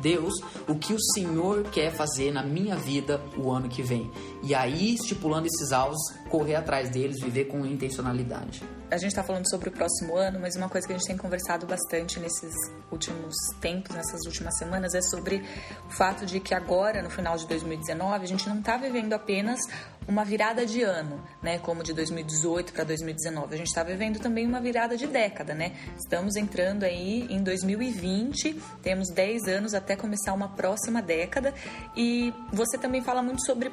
Deus, 0.01 0.35
o 0.69 0.77
que 0.77 0.95
o 0.95 1.01
Senhor 1.13 1.65
quer 1.65 1.93
fazer 1.93 2.33
na 2.33 2.43
minha 2.43 2.77
vida 2.77 3.21
ano 3.51 3.69
que 3.69 3.83
vem? 3.83 4.11
E 4.43 4.55
aí, 4.55 4.95
estipulando 4.95 5.47
esses 5.47 5.73
alvos, 5.73 6.01
correr 6.29 6.57
atrás 6.57 6.91
deles, 6.91 7.21
viver 7.21 7.45
com 7.45 7.65
intencionalidade 7.65 8.63
a 8.91 8.97
gente 8.97 9.09
está 9.09 9.23
falando 9.23 9.49
sobre 9.49 9.69
o 9.69 9.73
próximo 9.73 10.17
ano, 10.17 10.39
mas 10.41 10.57
uma 10.57 10.69
coisa 10.69 10.87
que 10.87 10.93
a 10.93 10.97
gente 10.97 11.07
tem 11.07 11.17
conversado 11.17 11.67
bastante 11.67 12.19
nesses 12.19 12.55
últimos 12.91 13.35
tempos, 13.61 13.95
nessas 13.95 14.25
últimas 14.27 14.57
semanas, 14.57 14.95
é 14.95 15.03
sobre 15.03 15.45
o 15.87 15.91
fato 15.91 16.25
de 16.25 16.41
que 16.41 16.55
agora, 16.55 17.03
no 17.03 17.11
final 17.11 17.37
de 17.37 17.47
2019, 17.47 18.25
a 18.25 18.29
gente 18.29 18.49
não 18.49 18.59
está 18.59 18.77
vivendo 18.77 19.13
apenas 19.13 19.61
uma 20.07 20.25
virada 20.25 20.65
de 20.65 20.83
ano, 20.83 21.23
né, 21.43 21.59
como 21.59 21.83
de 21.83 21.93
2018 21.93 22.73
para 22.73 22.85
2019. 22.85 23.55
A 23.55 23.59
gente 23.59 23.67
está 23.67 23.83
vivendo 23.83 24.19
também 24.19 24.47
uma 24.47 24.61
virada 24.61 24.97
de 24.97 25.07
década, 25.07 25.55
né? 25.55 25.73
Estamos 25.99 26.35
entrando 26.35 26.85
aí 26.85 27.27
em 27.29 27.43
2020, 27.43 28.55
temos 28.83 29.11
10 29.11 29.49
anos 29.49 29.75
até 29.75 29.97
começar 29.97 30.33
uma 30.33 30.49
próxima 30.49 31.03
década 31.03 31.53
e 31.95 32.33
você 32.51 32.79
também 32.79 33.03
fala 33.03 33.23
muito 33.23 33.45
sobre 33.45 33.71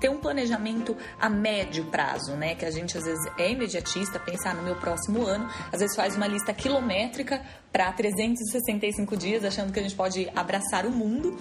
ter 0.00 0.08
um 0.08 0.18
planejamento 0.18 0.96
a 1.20 1.28
médio 1.28 1.84
prazo, 1.86 2.32
né? 2.32 2.54
Que 2.54 2.64
a 2.64 2.70
gente 2.70 2.96
às 2.96 3.04
vezes 3.04 3.24
é 3.38 3.50
imediatista, 3.50 4.18
pensar 4.18 4.54
no 4.54 4.62
meu 4.62 4.76
próximo 4.76 5.26
ano, 5.26 5.48
às 5.72 5.80
vezes 5.80 5.96
faz 5.96 6.16
uma 6.16 6.26
lista 6.26 6.52
quilométrica 6.52 7.42
para 7.72 7.92
365 7.92 9.16
dias, 9.16 9.44
achando 9.44 9.72
que 9.72 9.80
a 9.80 9.82
gente 9.82 9.94
pode 9.94 10.30
abraçar 10.34 10.86
o 10.86 10.90
mundo 10.90 11.36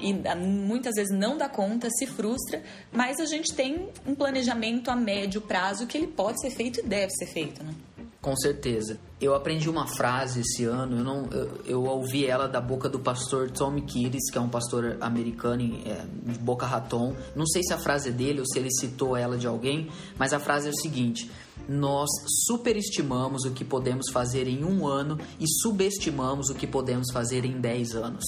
e 0.00 0.20
ah, 0.26 0.36
muitas 0.36 0.94
vezes 0.94 1.16
não 1.16 1.38
dá 1.38 1.48
conta, 1.48 1.88
se 1.90 2.06
frustra, 2.06 2.62
mas 2.92 3.18
a 3.20 3.26
gente 3.26 3.54
tem 3.54 3.88
um 4.06 4.14
planejamento 4.14 4.90
a 4.90 4.96
médio 4.96 5.40
prazo 5.40 5.86
que 5.86 5.96
ele 5.96 6.06
pode 6.06 6.40
ser 6.40 6.50
feito 6.50 6.80
e 6.80 6.82
deve 6.82 7.10
ser 7.12 7.26
feito, 7.26 7.64
né? 7.64 7.72
Com 8.20 8.36
certeza. 8.36 8.98
Eu 9.20 9.32
aprendi 9.32 9.70
uma 9.70 9.86
frase 9.86 10.40
esse 10.40 10.64
ano, 10.64 10.98
eu, 10.98 11.04
não, 11.04 11.28
eu, 11.30 11.60
eu 11.64 11.84
ouvi 11.84 12.26
ela 12.26 12.48
da 12.48 12.60
boca 12.60 12.88
do 12.88 12.98
pastor 12.98 13.48
Tommy 13.50 13.82
Kiris, 13.82 14.28
que 14.30 14.36
é 14.36 14.40
um 14.40 14.48
pastor 14.48 14.96
americano 15.00 15.62
é, 15.86 16.04
de 16.24 16.38
Boca 16.38 16.66
Raton. 16.66 17.14
Não 17.36 17.46
sei 17.46 17.62
se 17.62 17.72
a 17.72 17.78
frase 17.78 18.08
é 18.08 18.12
dele 18.12 18.40
ou 18.40 18.46
se 18.46 18.58
ele 18.58 18.70
citou 18.72 19.16
ela 19.16 19.38
de 19.38 19.46
alguém, 19.46 19.88
mas 20.18 20.32
a 20.32 20.40
frase 20.40 20.66
é 20.66 20.70
o 20.70 20.74
seguinte: 20.74 21.30
Nós 21.68 22.08
superestimamos 22.46 23.44
o 23.44 23.52
que 23.52 23.64
podemos 23.64 24.10
fazer 24.12 24.48
em 24.48 24.64
um 24.64 24.84
ano 24.84 25.16
e 25.38 25.46
subestimamos 25.62 26.50
o 26.50 26.54
que 26.56 26.66
podemos 26.66 27.12
fazer 27.12 27.44
em 27.44 27.60
dez 27.60 27.94
anos. 27.94 28.24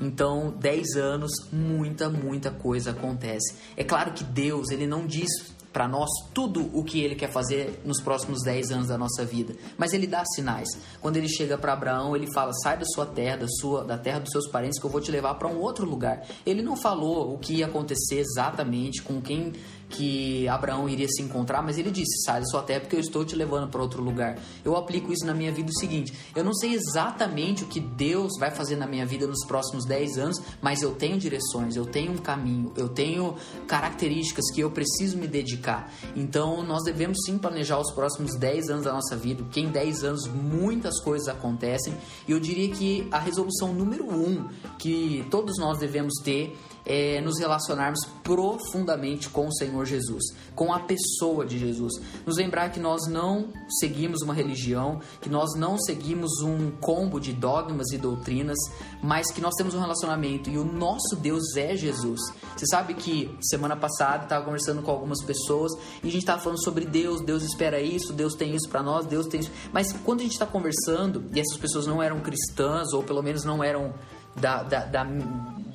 Então, 0.00 0.52
10 0.58 0.96
anos, 0.96 1.32
muita, 1.52 2.08
muita 2.08 2.50
coisa 2.50 2.90
acontece. 2.90 3.54
É 3.76 3.84
claro 3.84 4.12
que 4.12 4.24
Deus, 4.24 4.70
ele 4.70 4.86
não 4.86 5.06
diz 5.06 5.53
para 5.74 5.88
nós 5.88 6.08
tudo 6.32 6.70
o 6.72 6.84
que 6.84 7.00
ele 7.00 7.16
quer 7.16 7.28
fazer 7.28 7.82
nos 7.84 8.00
próximos 8.00 8.44
10 8.44 8.70
anos 8.70 8.86
da 8.86 8.96
nossa 8.96 9.24
vida, 9.24 9.56
mas 9.76 9.92
ele 9.92 10.06
dá 10.06 10.24
sinais. 10.24 10.68
Quando 11.00 11.16
ele 11.16 11.28
chega 11.28 11.58
para 11.58 11.72
Abraão, 11.72 12.14
ele 12.14 12.32
fala: 12.32 12.52
"Sai 12.62 12.78
da 12.78 12.84
sua 12.86 13.04
terra, 13.04 13.38
da 13.38 13.48
sua 13.48 13.82
da 13.82 13.98
terra 13.98 14.20
dos 14.20 14.30
seus 14.30 14.46
parentes 14.46 14.80
que 14.80 14.86
eu 14.86 14.90
vou 14.90 15.00
te 15.00 15.10
levar 15.10 15.34
para 15.34 15.48
um 15.48 15.58
outro 15.58 15.84
lugar". 15.84 16.24
Ele 16.46 16.62
não 16.62 16.76
falou 16.76 17.34
o 17.34 17.38
que 17.38 17.54
ia 17.54 17.66
acontecer 17.66 18.20
exatamente 18.20 19.02
com 19.02 19.20
quem 19.20 19.52
que 19.96 20.48
Abraão 20.48 20.88
iria 20.88 21.06
se 21.08 21.22
encontrar, 21.22 21.62
mas 21.62 21.78
ele 21.78 21.90
disse: 21.90 22.24
da 22.26 22.44
sua 22.44 22.62
terra 22.62 22.80
porque 22.80 22.96
eu 22.96 23.00
estou 23.00 23.24
te 23.24 23.36
levando 23.36 23.68
para 23.70 23.80
outro 23.80 24.02
lugar. 24.02 24.38
Eu 24.64 24.76
aplico 24.76 25.12
isso 25.12 25.24
na 25.24 25.34
minha 25.34 25.52
vida 25.52 25.70
o 25.70 25.78
seguinte: 25.78 26.12
eu 26.34 26.44
não 26.44 26.54
sei 26.54 26.74
exatamente 26.74 27.64
o 27.64 27.66
que 27.66 27.80
Deus 27.80 28.32
vai 28.38 28.50
fazer 28.50 28.76
na 28.76 28.86
minha 28.86 29.06
vida 29.06 29.26
nos 29.26 29.44
próximos 29.46 29.84
10 29.84 30.18
anos, 30.18 30.42
mas 30.60 30.82
eu 30.82 30.94
tenho 30.94 31.18
direções, 31.18 31.76
eu 31.76 31.86
tenho 31.86 32.12
um 32.12 32.18
caminho, 32.18 32.72
eu 32.76 32.88
tenho 32.88 33.34
características 33.66 34.44
que 34.52 34.60
eu 34.60 34.70
preciso 34.70 35.16
me 35.16 35.26
dedicar. 35.26 35.92
Então 36.14 36.62
nós 36.62 36.82
devemos 36.84 37.18
sim 37.24 37.38
planejar 37.38 37.78
os 37.78 37.92
próximos 37.92 38.36
10 38.36 38.70
anos 38.70 38.84
da 38.84 38.92
nossa 38.92 39.16
vida, 39.16 39.42
porque 39.42 39.60
em 39.60 39.68
10 39.68 40.04
anos 40.04 40.26
muitas 40.26 41.00
coisas 41.00 41.28
acontecem, 41.28 41.94
e 42.26 42.32
eu 42.32 42.40
diria 42.40 42.68
que 42.70 43.06
a 43.10 43.18
resolução 43.18 43.72
número 43.72 44.04
um 44.04 44.48
que 44.78 45.26
todos 45.30 45.58
nós 45.58 45.78
devemos 45.78 46.14
ter 46.22 46.56
é, 46.86 47.20
nos 47.20 47.38
relacionarmos 47.38 48.00
profundamente 48.22 49.28
com 49.28 49.46
o 49.48 49.54
Senhor 49.54 49.84
Jesus, 49.84 50.22
com 50.54 50.72
a 50.72 50.80
pessoa 50.80 51.44
de 51.44 51.58
Jesus. 51.58 51.94
Nos 52.26 52.36
lembrar 52.36 52.70
que 52.70 52.80
nós 52.80 53.06
não 53.08 53.48
seguimos 53.80 54.22
uma 54.22 54.34
religião, 54.34 55.00
que 55.20 55.28
nós 55.28 55.54
não 55.56 55.78
seguimos 55.78 56.40
um 56.42 56.70
combo 56.72 57.18
de 57.20 57.32
dogmas 57.32 57.90
e 57.92 57.98
doutrinas, 57.98 58.58
mas 59.02 59.30
que 59.30 59.40
nós 59.40 59.54
temos 59.54 59.74
um 59.74 59.80
relacionamento 59.80 60.50
e 60.50 60.58
o 60.58 60.64
nosso 60.64 61.16
Deus 61.16 61.56
é 61.56 61.76
Jesus. 61.76 62.20
Você 62.56 62.66
sabe 62.66 62.94
que 62.94 63.34
semana 63.40 63.76
passada 63.76 64.24
estava 64.24 64.44
conversando 64.44 64.82
com 64.82 64.90
algumas 64.90 65.22
pessoas 65.22 65.72
e 66.02 66.08
a 66.08 66.10
gente 66.10 66.22
estava 66.22 66.40
falando 66.40 66.62
sobre 66.62 66.84
Deus, 66.84 67.20
Deus 67.20 67.42
espera 67.42 67.80
isso, 67.80 68.12
Deus 68.12 68.34
tem 68.34 68.54
isso 68.54 68.68
para 68.68 68.82
nós, 68.82 69.06
Deus 69.06 69.26
tem 69.26 69.40
isso. 69.40 69.50
Mas 69.72 69.92
quando 69.92 70.20
a 70.20 70.22
gente 70.22 70.32
está 70.32 70.46
conversando 70.46 71.24
e 71.34 71.40
essas 71.40 71.56
pessoas 71.56 71.86
não 71.86 72.02
eram 72.02 72.20
cristãs 72.20 72.92
ou 72.92 73.02
pelo 73.02 73.22
menos 73.22 73.44
não 73.44 73.62
eram 73.62 73.94
da, 74.36 74.62
da, 74.62 74.84
da 74.84 75.04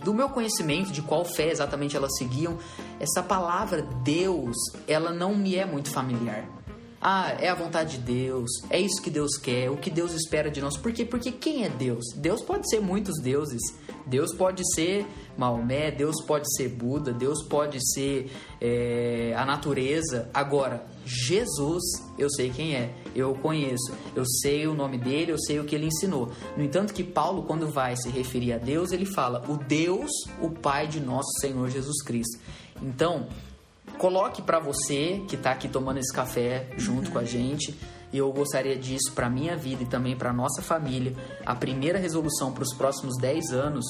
do 0.04 0.14
meu 0.14 0.30
conhecimento 0.30 0.92
de 0.92 1.02
qual 1.02 1.26
fé 1.26 1.50
exatamente 1.50 1.96
elas 1.96 2.18
seguiam, 2.18 2.58
essa 3.00 3.22
palavra 3.22 3.82
Deus, 4.04 4.56
ela 4.88 5.12
não 5.12 5.36
me 5.36 5.56
é 5.56 5.66
muito 5.66 5.90
familiar. 5.90 6.48
Ah, 7.02 7.34
é 7.40 7.48
a 7.48 7.56
vontade 7.56 7.98
de 7.98 8.04
Deus, 8.04 8.50
é 8.70 8.78
isso 8.78 9.02
que 9.02 9.10
Deus 9.10 9.38
quer, 9.38 9.72
o 9.72 9.78
que 9.78 9.90
Deus 9.90 10.14
espera 10.14 10.52
de 10.52 10.60
nós. 10.62 10.78
Por 10.78 10.92
quê? 10.92 11.06
Porque 11.06 11.32
quem 11.32 11.64
é 11.64 11.70
Deus? 11.70 12.04
Deus 12.16 12.42
pode 12.42 12.70
ser 12.70 12.82
muitos 12.82 13.22
deuses. 13.22 13.62
Deus 14.06 14.34
pode 14.36 14.64
ser 14.74 15.06
Maomé, 15.38 15.92
Deus 15.92 16.16
pode 16.26 16.54
ser 16.56 16.68
Buda, 16.70 17.14
Deus 17.14 17.44
pode 17.44 17.80
ser 17.94 18.32
é, 18.60 19.34
a 19.38 19.46
natureza. 19.46 20.30
Agora, 20.34 20.84
Jesus, 21.06 21.84
eu 22.18 22.30
sei 22.30 22.50
quem 22.50 22.76
é, 22.76 22.94
eu 23.16 23.32
o 23.32 23.38
conheço, 23.38 23.94
eu 24.16 24.26
sei 24.26 24.68
o 24.68 24.74
nome 24.74 24.98
dele, 24.98 25.32
eu 25.32 25.40
sei 25.40 25.60
o 25.60 25.66
que 25.66 25.76
ele 25.76 25.88
ensinou. 25.88 26.32
No 26.56 26.64
entanto, 26.64 26.94
que 26.94 27.04
Paulo, 27.04 27.44
quando 27.44 27.68
vai 27.68 27.96
se 27.96 28.10
referir 28.10 28.54
a 28.54 28.58
Deus, 28.58 28.92
ele 28.92 29.06
fala 29.06 29.44
o 29.48 29.58
Deus, 29.58 30.12
o 30.42 30.50
Pai 30.50 30.88
de 30.88 31.00
nosso 31.00 31.32
Senhor 31.40 31.70
Jesus 31.70 32.02
Cristo. 32.04 32.40
Então, 32.82 33.28
coloque 33.98 34.42
para 34.42 34.60
você 34.60 35.22
que 35.28 35.36
está 35.36 35.52
aqui 35.52 35.68
tomando 35.68 35.98
esse 35.98 36.14
café 36.14 36.70
junto 36.78 37.12
com 37.12 37.20
a 37.20 37.24
gente. 37.24 37.76
E 38.12 38.18
eu 38.18 38.32
gostaria 38.32 38.76
disso 38.76 39.12
para 39.14 39.30
minha 39.30 39.56
vida 39.56 39.84
e 39.84 39.86
também 39.86 40.16
para 40.16 40.34
nossa 40.34 40.62
família. 40.62 41.14
A 41.46 41.54
primeira 41.54 42.00
resolução 42.00 42.52
para 42.52 42.64
os 42.64 42.74
próximos 42.74 43.16
10 43.18 43.52
anos 43.52 43.86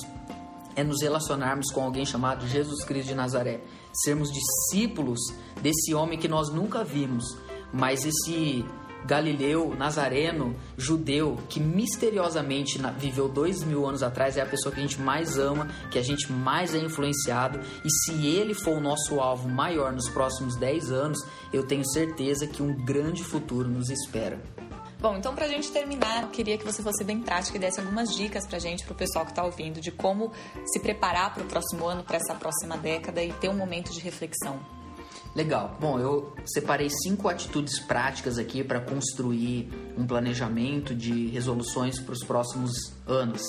é 0.76 0.84
nos 0.84 1.02
relacionarmos 1.02 1.72
com 1.72 1.84
alguém 1.84 2.06
chamado 2.06 2.48
Jesus 2.48 2.84
Cristo 2.84 3.10
de 3.10 3.16
Nazaré, 3.16 3.62
sermos 3.94 4.30
discípulos 4.32 5.20
desse 5.62 5.94
homem 5.94 6.18
que 6.18 6.28
nós 6.28 6.50
nunca 6.54 6.84
vimos, 6.84 7.38
mas 7.74 8.06
esse 8.06 8.66
Galileu, 9.06 9.74
Nazareno, 9.76 10.56
judeu, 10.78 11.38
que 11.48 11.60
misteriosamente 11.60 12.80
viveu 12.98 13.30
dois 13.30 13.64
mil 13.64 13.86
anos 13.88 14.04
atrás, 14.04 14.38
é 14.38 14.42
a 14.42 14.46
pessoa 14.46 14.74
que 14.74 14.80
a 14.80 14.84
gente 14.84 15.02
mais 15.02 15.38
ama, 15.38 15.68
que 15.90 15.98
a 15.98 16.04
gente 16.04 16.32
mais 16.32 16.76
é 16.76 16.80
influenciado. 16.80 17.60
E 17.84 17.90
se 17.90 18.28
ele 18.28 18.54
for 18.54 18.78
o 18.78 18.82
nosso 18.82 19.20
alvo 19.20 19.48
maior 19.48 19.94
nos 19.94 20.10
próximos 20.10 20.56
dez 20.56 20.92
anos, 20.92 21.20
eu 21.54 21.64
tenho 21.64 21.88
certeza 21.90 22.46
que 22.46 22.62
um 22.62 22.74
grande 22.74 23.24
futuro 23.24 23.68
nos 23.68 23.90
espera. 23.90 24.40
Bom, 25.02 25.16
então 25.16 25.34
para 25.34 25.46
a 25.46 25.48
gente 25.48 25.72
terminar, 25.72 26.24
eu 26.24 26.28
queria 26.28 26.58
que 26.58 26.66
você 26.66 26.84
fosse 26.84 27.06
bem 27.06 27.22
prática 27.22 27.56
e 27.56 27.60
desse 27.60 27.80
algumas 27.80 28.14
dicas 28.14 28.46
para 28.46 28.58
a 28.58 28.60
gente, 28.60 28.84
para 28.84 28.92
o 28.92 28.96
pessoal 28.96 29.24
que 29.24 29.32
está 29.32 29.46
ouvindo, 29.46 29.80
de 29.80 29.92
como 29.92 30.34
se 30.66 30.78
preparar 30.82 31.34
para 31.34 31.42
o 31.42 31.46
próximo 31.46 31.88
ano, 31.88 32.04
para 32.04 32.18
essa 32.18 32.36
próxima 32.36 32.78
década 32.78 33.24
e 33.24 33.32
ter 33.32 33.48
um 33.48 33.56
momento 33.56 33.94
de 33.94 34.02
reflexão. 34.02 34.60
Legal. 35.34 35.78
Bom, 35.80 36.00
eu 36.00 36.34
separei 36.46 36.90
cinco 36.90 37.30
atitudes 37.30 37.80
práticas 37.80 38.38
aqui 38.38 38.62
para 38.62 38.82
construir 38.82 39.70
um 39.98 40.06
planejamento 40.06 40.94
de 40.94 41.28
resoluções 41.28 41.98
para 41.98 42.12
os 42.12 42.24
próximos 42.26 42.94
anos. 43.08 43.42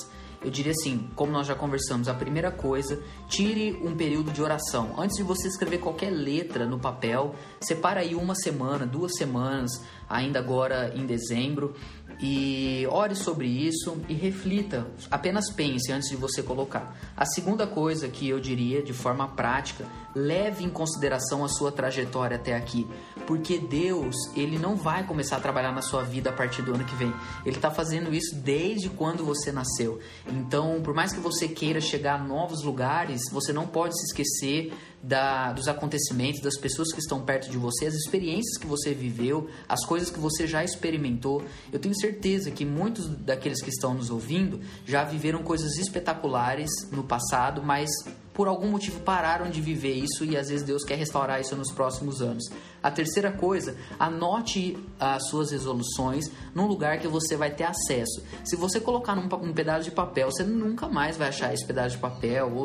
Eu 0.42 0.50
diria 0.50 0.72
assim, 0.72 1.10
como 1.14 1.32
nós 1.32 1.46
já 1.46 1.54
conversamos, 1.54 2.08
a 2.08 2.14
primeira 2.14 2.50
coisa, 2.50 3.02
tire 3.28 3.78
um 3.84 3.94
período 3.94 4.30
de 4.30 4.40
oração. 4.40 4.94
Antes 4.98 5.18
de 5.18 5.22
você 5.22 5.48
escrever 5.48 5.78
qualquer 5.78 6.10
letra 6.10 6.64
no 6.64 6.78
papel, 6.78 7.34
separa 7.60 8.00
aí 8.00 8.14
uma 8.14 8.34
semana, 8.34 8.86
duas 8.86 9.12
semanas, 9.18 9.70
ainda 10.10 10.40
agora 10.40 10.92
em 10.94 11.06
dezembro, 11.06 11.74
e 12.22 12.86
ore 12.90 13.14
sobre 13.14 13.46
isso 13.46 13.98
e 14.08 14.14
reflita, 14.14 14.86
apenas 15.10 15.50
pense 15.50 15.90
antes 15.90 16.10
de 16.10 16.16
você 16.16 16.42
colocar. 16.42 16.94
A 17.16 17.24
segunda 17.24 17.66
coisa 17.66 18.08
que 18.08 18.28
eu 18.28 18.38
diria 18.38 18.82
de 18.82 18.92
forma 18.92 19.26
prática, 19.28 19.86
leve 20.14 20.64
em 20.64 20.68
consideração 20.68 21.44
a 21.44 21.48
sua 21.48 21.72
trajetória 21.72 22.36
até 22.36 22.54
aqui, 22.54 22.86
porque 23.26 23.58
Deus, 23.58 24.16
ele 24.36 24.58
não 24.58 24.76
vai 24.76 25.06
começar 25.06 25.36
a 25.36 25.40
trabalhar 25.40 25.72
na 25.72 25.80
sua 25.80 26.02
vida 26.02 26.28
a 26.30 26.32
partir 26.32 26.62
do 26.62 26.74
ano 26.74 26.84
que 26.84 26.94
vem. 26.94 27.12
Ele 27.46 27.56
está 27.56 27.70
fazendo 27.70 28.12
isso 28.12 28.34
desde 28.36 28.90
quando 28.90 29.24
você 29.24 29.50
nasceu. 29.50 29.98
Então, 30.26 30.82
por 30.82 30.92
mais 30.92 31.12
que 31.12 31.20
você 31.20 31.48
queira 31.48 31.80
chegar 31.80 32.20
a 32.20 32.22
novos 32.22 32.62
lugares, 32.62 33.22
você 33.30 33.52
não 33.52 33.66
pode 33.66 33.98
se 33.98 34.06
esquecer 34.06 34.74
da, 35.02 35.52
dos 35.52 35.66
acontecimentos, 35.66 36.40
das 36.40 36.58
pessoas 36.58 36.92
que 36.92 36.98
estão 36.98 37.22
perto 37.22 37.50
de 37.50 37.56
você, 37.56 37.86
as 37.86 37.94
experiências 37.94 38.58
que 38.58 38.66
você 38.66 38.92
viveu, 38.92 39.48
as 39.68 39.84
coisas 39.84 40.10
que 40.10 40.18
você 40.18 40.46
já 40.46 40.62
experimentou. 40.62 41.42
Eu 41.72 41.78
tenho 41.78 41.98
certeza 41.98 42.50
que 42.50 42.64
muitos 42.64 43.08
daqueles 43.08 43.62
que 43.62 43.70
estão 43.70 43.94
nos 43.94 44.10
ouvindo 44.10 44.60
já 44.84 45.04
viveram 45.04 45.42
coisas 45.42 45.78
espetaculares 45.78 46.70
no 46.90 47.02
passado, 47.02 47.62
mas 47.62 47.90
por 48.34 48.46
algum 48.48 48.68
motivo 48.68 49.00
pararam 49.00 49.50
de 49.50 49.60
viver 49.60 49.92
isso 49.92 50.24
e 50.24 50.36
às 50.36 50.48
vezes 50.48 50.64
Deus 50.64 50.84
quer 50.84 50.96
restaurar 50.96 51.40
isso 51.40 51.56
nos 51.56 51.72
próximos 51.72 52.22
anos. 52.22 52.44
A 52.82 52.90
terceira 52.90 53.30
coisa, 53.30 53.76
anote 53.98 54.78
as 54.98 55.28
suas 55.28 55.50
resoluções 55.50 56.30
num 56.54 56.66
lugar 56.66 56.98
que 56.98 57.08
você 57.08 57.36
vai 57.36 57.50
ter 57.50 57.64
acesso. 57.64 58.22
Se 58.44 58.56
você 58.56 58.80
colocar 58.80 59.14
num, 59.14 59.28
um 59.46 59.52
pedaço 59.52 59.84
de 59.84 59.90
papel, 59.90 60.30
você 60.30 60.42
nunca 60.42 60.88
mais 60.88 61.16
vai 61.16 61.28
achar 61.28 61.52
esse 61.52 61.66
pedaço 61.66 61.96
de 61.96 62.00
papel. 62.00 62.50
Ou 62.54 62.64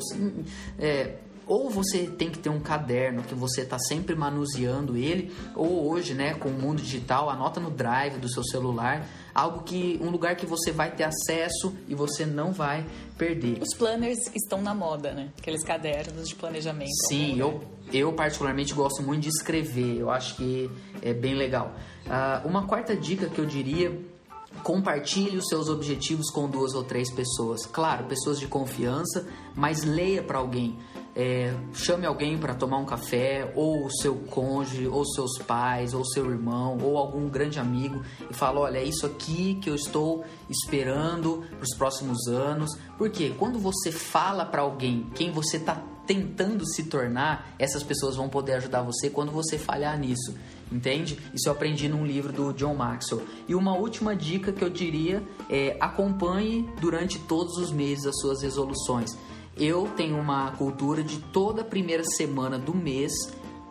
é, 0.79 1.15
ou 1.47 1.69
você 1.69 2.07
tem 2.07 2.29
que 2.29 2.39
ter 2.39 2.49
um 2.49 2.59
caderno 2.59 3.23
que 3.23 3.35
você 3.35 3.61
está 3.61 3.77
sempre 3.77 4.15
manuseando 4.15 4.97
ele, 4.97 5.33
ou 5.55 5.89
hoje, 5.89 6.13
né, 6.13 6.33
com 6.33 6.49
o 6.49 6.53
mundo 6.53 6.81
digital, 6.81 7.29
anota 7.29 7.59
no 7.59 7.69
drive 7.69 8.17
do 8.17 8.29
seu 8.29 8.43
celular, 8.43 9.07
algo 9.33 9.63
que 9.63 9.99
um 10.01 10.09
lugar 10.09 10.35
que 10.35 10.45
você 10.45 10.71
vai 10.71 10.91
ter 10.91 11.03
acesso 11.03 11.75
e 11.87 11.95
você 11.95 12.25
não 12.25 12.51
vai 12.51 12.85
perder. 13.17 13.61
Os 13.61 13.77
planners 13.77 14.19
estão 14.33 14.61
na 14.61 14.73
moda, 14.73 15.13
né? 15.13 15.29
Aqueles 15.37 15.63
cadernos 15.63 16.27
de 16.27 16.35
planejamento. 16.35 16.91
Sim, 17.07 17.39
eu, 17.39 17.61
eu 17.91 18.13
particularmente 18.13 18.73
gosto 18.73 19.03
muito 19.03 19.23
de 19.23 19.29
escrever, 19.29 19.97
eu 19.99 20.09
acho 20.09 20.35
que 20.35 20.69
é 21.01 21.13
bem 21.13 21.35
legal. 21.35 21.73
Uh, 22.05 22.47
uma 22.47 22.65
quarta 22.67 22.95
dica 22.95 23.29
que 23.29 23.39
eu 23.39 23.45
diria 23.45 24.15
compartilhe 24.63 25.37
os 25.37 25.47
seus 25.47 25.69
objetivos 25.69 26.29
com 26.29 26.49
duas 26.49 26.73
ou 26.73 26.83
três 26.83 27.11
pessoas. 27.13 27.65
Claro, 27.65 28.05
pessoas 28.05 28.39
de 28.39 28.47
confiança, 28.47 29.27
mas 29.53 29.83
leia 29.83 30.23
para 30.23 30.39
alguém 30.39 30.77
é, 31.15 31.53
chame 31.73 32.05
alguém 32.05 32.37
para 32.37 32.53
tomar 32.53 32.77
um 32.77 32.85
café, 32.85 33.51
ou 33.55 33.85
o 33.85 33.91
seu 33.91 34.15
cônjuge, 34.15 34.85
ou 34.85 35.05
seus 35.05 35.37
pais, 35.39 35.93
ou 35.93 36.03
seu 36.03 36.29
irmão, 36.29 36.77
ou 36.81 36.97
algum 36.97 37.29
grande 37.29 37.57
amigo 37.57 38.01
e 38.29 38.33
fala: 38.33 38.59
olha, 38.59 38.79
é 38.79 38.83
isso 38.83 39.05
aqui 39.05 39.55
que 39.61 39.69
eu 39.69 39.75
estou 39.75 40.25
esperando 40.49 41.43
para 41.49 41.63
os 41.63 41.77
próximos 41.77 42.27
anos. 42.27 42.77
Porque 42.97 43.29
quando 43.39 43.57
você 43.57 43.91
fala 43.91 44.45
para 44.45 44.61
alguém 44.61 45.07
quem 45.15 45.31
você 45.31 45.55
está 45.57 45.81
tentando 46.05 46.65
se 46.67 46.83
tornar, 46.83 47.55
essas 47.57 47.81
pessoas 47.81 48.15
vão 48.15 48.29
poder 48.29 48.53
ajudar 48.53 48.81
você 48.83 49.09
quando 49.09 49.31
você 49.31 49.57
falhar 49.57 49.97
nisso. 49.97 50.35
Entende? 50.71 51.17
Isso 51.33 51.47
eu 51.47 51.53
aprendi 51.53 51.87
num 51.87 52.05
livro 52.05 52.33
do 52.33 52.51
John 52.53 52.75
Maxwell. 52.75 53.23
E 53.47 53.55
uma 53.55 53.75
última 53.75 54.15
dica 54.15 54.51
que 54.51 54.63
eu 54.63 54.69
diria 54.69 55.23
é 55.49 55.77
acompanhe 55.79 56.69
durante 56.81 57.19
todos 57.19 57.57
os 57.57 57.71
meses 57.71 58.05
as 58.05 58.19
suas 58.19 58.41
resoluções. 58.41 59.17
Eu 59.57 59.87
tenho 59.95 60.17
uma 60.17 60.51
cultura 60.51 61.01
de 61.01 61.19
toda 61.19 61.63
primeira 61.63 62.03
semana 62.03 62.59
do 62.59 62.75
mês 62.75 63.13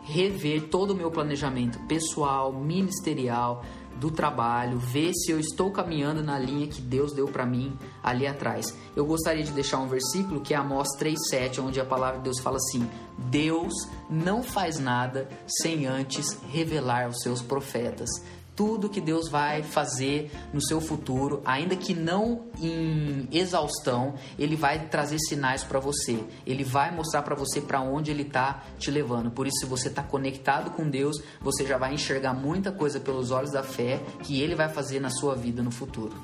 rever 0.01 0.69
todo 0.69 0.91
o 0.91 0.95
meu 0.95 1.11
planejamento 1.11 1.79
pessoal, 1.87 2.53
ministerial, 2.53 3.63
do 3.95 4.11
trabalho, 4.11 4.77
ver 4.77 5.13
se 5.13 5.31
eu 5.31 5.39
estou 5.39 5.71
caminhando 5.71 6.21
na 6.21 6.37
linha 6.37 6.67
que 6.67 6.81
Deus 6.81 7.13
deu 7.13 7.27
para 7.27 7.45
mim 7.45 7.77
ali 8.03 8.27
atrás. 8.27 8.75
Eu 8.95 9.05
gostaria 9.05 9.43
de 9.43 9.51
deixar 9.51 9.79
um 9.79 9.87
versículo 9.87 10.41
que 10.41 10.53
é 10.53 10.57
Amós 10.57 10.87
3:7, 10.99 11.59
onde 11.61 11.79
a 11.79 11.85
palavra 11.85 12.17
de 12.17 12.25
Deus 12.25 12.39
fala 12.39 12.57
assim: 12.57 12.89
Deus 13.17 13.73
não 14.09 14.43
faz 14.43 14.79
nada 14.79 15.29
sem 15.47 15.85
antes 15.85 16.37
revelar 16.51 17.05
aos 17.05 17.21
seus 17.21 17.41
profetas 17.41 18.09
tudo 18.55 18.89
que 18.89 19.01
Deus 19.01 19.29
vai 19.29 19.61
fazer 19.61 20.31
no 20.53 20.61
seu 20.61 20.79
futuro, 20.79 21.41
ainda 21.45 21.75
que 21.75 21.93
não 21.93 22.45
em 22.61 23.27
exaustão, 23.31 24.15
ele 24.39 24.55
vai 24.55 24.87
trazer 24.87 25.17
sinais 25.19 25.63
para 25.63 25.79
você. 25.79 26.23
Ele 26.45 26.63
vai 26.63 26.91
mostrar 26.95 27.21
para 27.21 27.35
você 27.35 27.59
para 27.59 27.81
onde 27.81 28.11
ele 28.11 28.23
está 28.23 28.63
te 28.79 28.89
levando. 28.89 29.29
Por 29.29 29.45
isso, 29.45 29.59
se 29.59 29.65
você 29.65 29.89
está 29.89 30.01
conectado 30.01 30.71
com 30.71 30.89
Deus, 30.89 31.21
você 31.41 31.65
já 31.65 31.77
vai 31.77 31.93
enxergar 31.93 32.33
muita 32.33 32.71
coisa 32.71 32.99
pelos 32.99 33.31
olhos 33.31 33.51
da 33.51 33.63
fé 33.63 33.99
que 34.23 34.41
ele 34.41 34.55
vai 34.55 34.69
fazer 34.69 34.99
na 34.99 35.09
sua 35.09 35.35
vida 35.35 35.61
no 35.61 35.71
futuro. 35.71 36.15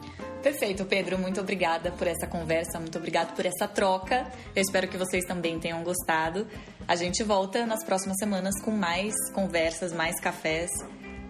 Perfeito, 0.42 0.86
Pedro. 0.86 1.20
Muito 1.20 1.40
obrigada 1.40 1.92
por 1.92 2.08
essa 2.08 2.26
conversa, 2.26 2.80
muito 2.80 2.98
obrigado 2.98 3.36
por 3.36 3.46
essa 3.46 3.68
troca. 3.68 4.26
Eu 4.56 4.62
espero 4.62 4.88
que 4.88 4.98
vocês 4.98 5.24
também 5.26 5.60
tenham 5.60 5.84
gostado. 5.84 6.48
A 6.88 6.96
gente 6.96 7.24
volta 7.24 7.66
nas 7.66 7.84
próximas 7.84 8.18
semanas 8.18 8.60
com 8.64 8.72
mais 8.72 9.14
conversas, 9.34 9.94
mais 9.94 10.20
cafés 10.20 10.72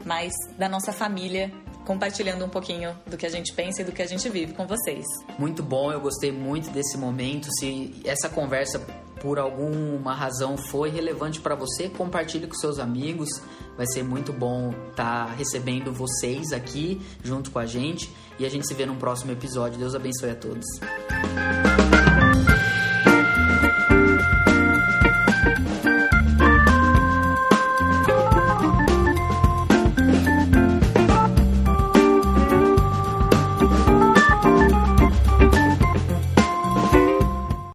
mais 0.06 0.32
da 0.58 0.68
nossa 0.68 0.92
família, 0.92 1.52
compartilhando 1.86 2.46
um 2.46 2.50
pouquinho 2.50 2.96
do 3.08 3.18
que 3.18 3.26
a 3.26 3.30
gente 3.30 3.54
pensa 3.54 3.82
e 3.82 3.86
do 3.86 3.92
que 3.92 4.02
a 4.02 4.08
gente 4.08 4.30
vive 4.30 4.54
com 4.54 4.66
vocês. 4.68 5.06
Muito 5.38 5.64
bom, 5.64 5.92
eu 5.92 6.00
gostei 6.00 6.32
muito 6.32 6.70
desse 6.70 6.98
momento. 6.98 7.48
Se 7.60 8.02
essa 8.06 8.30
conversa 8.30 8.80
por 9.22 9.38
alguma 9.38 10.14
razão 10.14 10.58
foi 10.58 10.90
relevante 10.90 11.40
para 11.40 11.56
você, 11.56 11.88
compartilhe 11.90 12.48
com 12.48 12.56
seus 12.56 12.80
amigos. 12.80 13.30
Vai 13.78 13.86
ser 13.88 14.04
muito 14.04 14.34
bom 14.34 14.72
estar 14.90 15.28
tá 15.28 15.34
recebendo 15.34 15.94
vocês 15.94 16.52
aqui 16.52 17.02
junto 17.24 17.52
com 17.52 17.60
a 17.60 17.66
gente 17.66 18.12
e 18.40 18.46
a 18.46 18.50
gente 18.50 18.68
se 18.68 18.74
vê 18.74 18.86
no 18.86 18.96
próximo 18.96 19.32
episódio. 19.32 19.78
Deus 19.78 19.96
abençoe 19.96 20.32
a 20.32 20.36
todos. 20.36 20.66